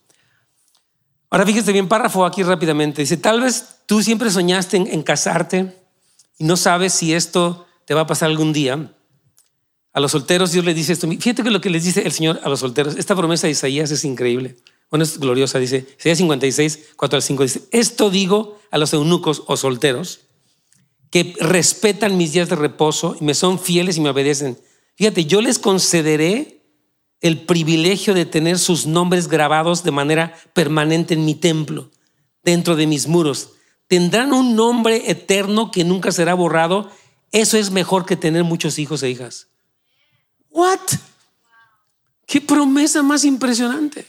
[1.33, 3.01] Ahora fíjese bien, párrafo aquí rápidamente.
[3.01, 5.75] Dice, tal vez tú siempre soñaste en, en casarte
[6.37, 8.93] y no sabes si esto te va a pasar algún día.
[9.95, 11.09] A los solteros Dios les dice esto.
[11.09, 13.91] Fíjate que lo que les dice el Señor a los solteros, esta promesa de Isaías
[13.91, 14.57] es increíble.
[14.91, 19.43] Bueno, es gloriosa, dice Isaías 56, 4 al 5, dice, esto digo a los eunucos
[19.47, 20.21] o solteros
[21.09, 24.59] que respetan mis días de reposo y me son fieles y me obedecen.
[24.97, 26.62] Fíjate, yo les concederé
[27.23, 31.91] el privilegio de tener sus nombres grabados de manera permanente en mi templo,
[32.43, 33.51] dentro de mis muros.
[33.87, 36.91] Tendrán un nombre eterno que nunca será borrado.
[37.31, 39.47] Eso es mejor que tener muchos hijos e hijas.
[40.51, 40.81] What?
[42.27, 44.05] Qué promesa más impresionante.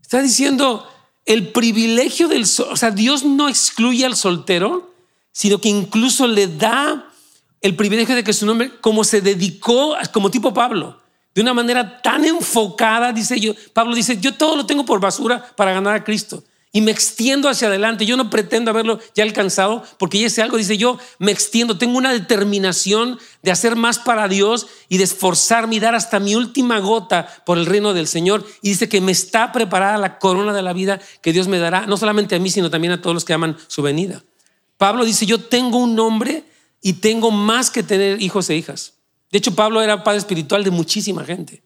[0.00, 0.88] Está diciendo
[1.26, 4.94] el privilegio del, o sea, Dios no excluye al soltero,
[5.30, 7.12] sino que incluso le da
[7.60, 10.99] el privilegio de que su nombre, como se dedicó, como tipo Pablo,
[11.34, 15.44] de una manera tan enfocada, dice yo, Pablo dice, yo todo lo tengo por basura
[15.56, 18.06] para ganar a Cristo y me extiendo hacia adelante.
[18.06, 21.98] Yo no pretendo haberlo ya alcanzado porque ya ese algo, dice yo, me extiendo, tengo
[21.98, 26.78] una determinación de hacer más para Dios y de esforzarme y dar hasta mi última
[26.78, 28.46] gota por el reino del Señor.
[28.62, 31.86] Y dice que me está preparada la corona de la vida que Dios me dará,
[31.86, 34.22] no solamente a mí, sino también a todos los que aman su venida.
[34.76, 36.44] Pablo dice, yo tengo un nombre
[36.80, 38.94] y tengo más que tener hijos e hijas.
[39.30, 41.62] De hecho, Pablo era padre espiritual de muchísima gente.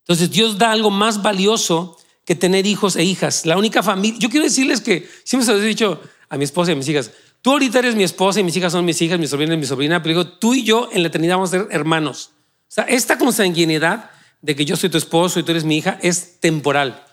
[0.00, 3.46] Entonces Dios da algo más valioso que tener hijos e hijas.
[3.46, 6.70] La única familia, yo quiero decirles que siempre se lo he dicho a mi esposa
[6.70, 7.10] y a mis hijas,
[7.42, 9.66] tú ahorita eres mi esposa y mis hijas son mis hijas, mi sobrina es mi
[9.66, 12.30] sobrina, pero digo, tú y yo en la eternidad vamos a ser hermanos.
[12.68, 14.10] O sea, esta consanguinidad
[14.40, 17.04] de que yo soy tu esposo y tú eres mi hija es temporal.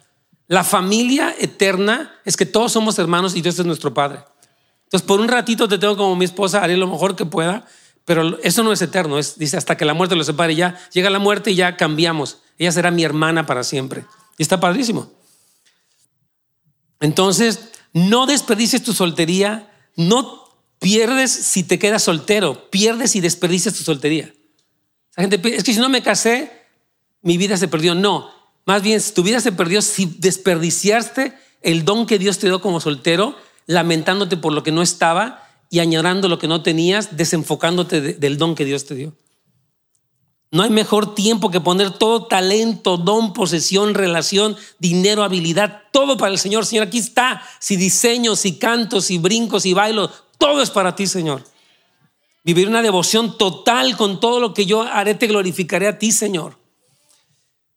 [0.48, 4.20] La familia eterna es que todos somos hermanos y Dios es nuestro Padre.
[4.84, 7.66] Entonces, por un ratito te tengo como mi esposa, haré lo mejor que pueda,
[8.12, 11.10] pero eso no es eterno, es, dice, hasta que la muerte lo separe, ya llega
[11.10, 12.40] la muerte y ya cambiamos.
[12.58, 14.04] Ella será mi hermana para siempre.
[14.38, 15.10] Y está padrísimo.
[17.00, 20.44] Entonces, no desperdicies tu soltería, no
[20.80, 24.34] pierdes si te quedas soltero, pierdes y desperdicias tu soltería.
[25.16, 26.52] La gente es que si no me casé,
[27.22, 27.96] mi vida se perdió.
[27.96, 28.30] No,
[28.66, 32.82] Más bien, tu vida se perdió si desperdiciaste el don que Dios te dio como
[32.82, 33.38] soltero,
[33.68, 35.41] lamentándote por lo que no estaba
[35.72, 39.14] y añorando lo que no tenías, desenfocándote del don que Dios te dio.
[40.52, 46.34] No hay mejor tiempo que poner todo talento, don, posesión, relación, dinero, habilidad, todo para
[46.34, 46.66] el Señor.
[46.66, 47.42] Señor, aquí está.
[47.60, 51.42] Si diseño, si canto, si brinco, si bailo, todo es para ti, Señor.
[52.44, 56.58] Vivir una devoción total con todo lo que yo haré, te glorificaré a ti, Señor.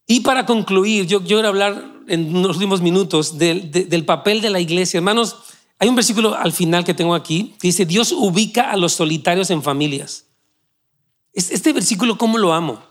[0.09, 4.59] Y para concluir, yo, quiero hablar en los últimos minutos del, del papel de la
[4.59, 4.99] iglesia.
[4.99, 5.37] Hermanos,
[5.79, 9.51] hay un versículo al final que tengo aquí que dice, Dios ubica a los solitarios
[9.51, 10.27] en familias.
[11.33, 12.83] Este versículo, ¿cómo lo amo?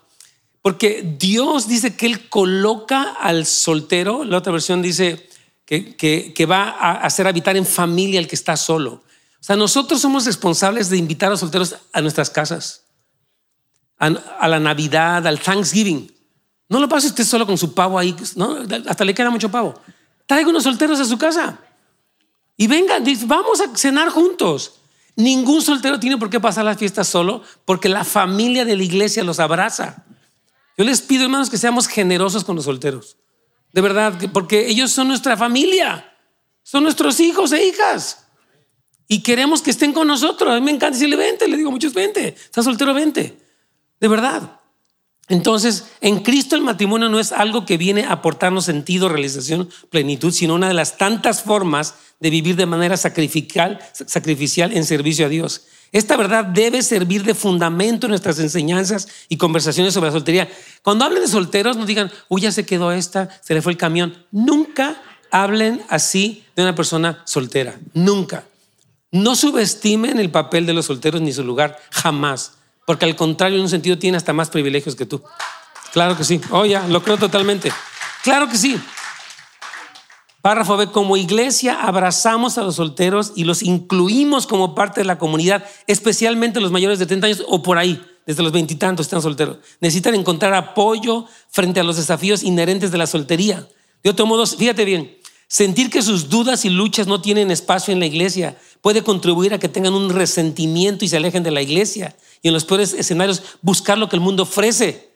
[0.62, 5.30] Porque Dios dice que Él coloca al soltero, la otra versión dice
[5.66, 9.04] que, va a hacer habitar en familia el que está solo.
[9.40, 12.84] O sea, nosotros somos responsables de invitar a los solteros a nuestras casas,
[13.98, 16.12] a, la Navidad, al Thanksgiving.
[16.70, 18.16] No lo pase usted solo con su pavo ahí,
[18.88, 19.82] hasta le queda mucho pavo.
[20.26, 21.60] Traiga unos solteros a su casa
[22.58, 24.80] y vengan, vamos a cenar juntos.
[25.16, 29.24] Ningún soltero tiene por qué pasar las fiestas solo porque la familia de la iglesia
[29.24, 30.06] los abraza.
[30.78, 33.18] Yo les pido, hermanos, que seamos generosos con los solteros.
[33.74, 36.12] De verdad, porque ellos son nuestra familia.
[36.64, 38.26] Son nuestros hijos e hijas.
[39.08, 40.52] Y queremos que estén con nosotros.
[40.52, 41.48] A mí me encanta decirle, vente.
[41.48, 42.30] Le digo muchos, vente.
[42.30, 43.38] Estás soltero, vente.
[44.00, 44.62] De verdad.
[45.30, 50.34] Entonces, en Cristo el matrimonio no es algo que viene a aportarnos sentido, realización, plenitud,
[50.34, 53.80] sino una de las tantas formas de vivir de manera sacrificial,
[54.74, 55.64] en servicio a Dios.
[55.94, 60.50] Esta verdad debe servir de fundamento en nuestras enseñanzas y conversaciones sobre la soltería.
[60.82, 63.78] Cuando hablen de solteros, no digan, uy, ya se quedó esta, se le fue el
[63.78, 64.26] camión.
[64.32, 67.80] Nunca hablen así de una persona soltera.
[67.94, 68.46] Nunca.
[69.12, 72.54] No subestimen el papel de los solteros ni su lugar, jamás.
[72.86, 75.24] Porque al contrario, en un sentido, tiene hasta más privilegios que tú.
[75.94, 76.42] Claro que sí.
[76.52, 77.72] Oh, ya, lo creo totalmente.
[78.24, 78.80] Claro que sí.
[80.42, 85.18] Párrafo B, como iglesia abrazamos a los solteros y los incluimos como parte de la
[85.18, 89.60] comunidad, especialmente los mayores de 30 años o por ahí, desde los veintitantos están solteros.
[89.80, 93.70] Necesitan encontrar apoyo frente a los desafíos inherentes de la soltería.
[94.04, 95.18] De otro modo, fíjate bien,
[95.54, 99.60] sentir que sus dudas y luchas no tienen espacio en la iglesia puede contribuir a
[99.60, 102.16] que tengan un resentimiento y se alejen de la iglesia.
[102.42, 105.12] Y en los peores escenarios, buscar lo que el mundo ofrece.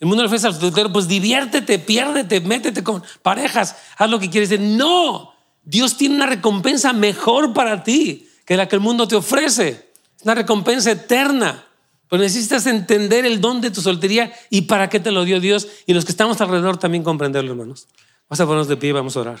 [0.00, 4.58] El mundo ofrece al soltero, pues diviértete, piérdete, métete con parejas, haz lo que quieres.
[4.58, 9.90] No, Dios tiene una recompensa mejor para ti que la que el mundo te ofrece.
[10.16, 11.62] Es una recompensa eterna.
[12.08, 15.68] Pero necesitas entender el don de tu soltería y para qué te lo dio Dios.
[15.84, 17.86] Y los que estamos alrededor también comprenderlo, hermanos.
[18.30, 19.40] Vamos a ponernos de pie y vamos a orar.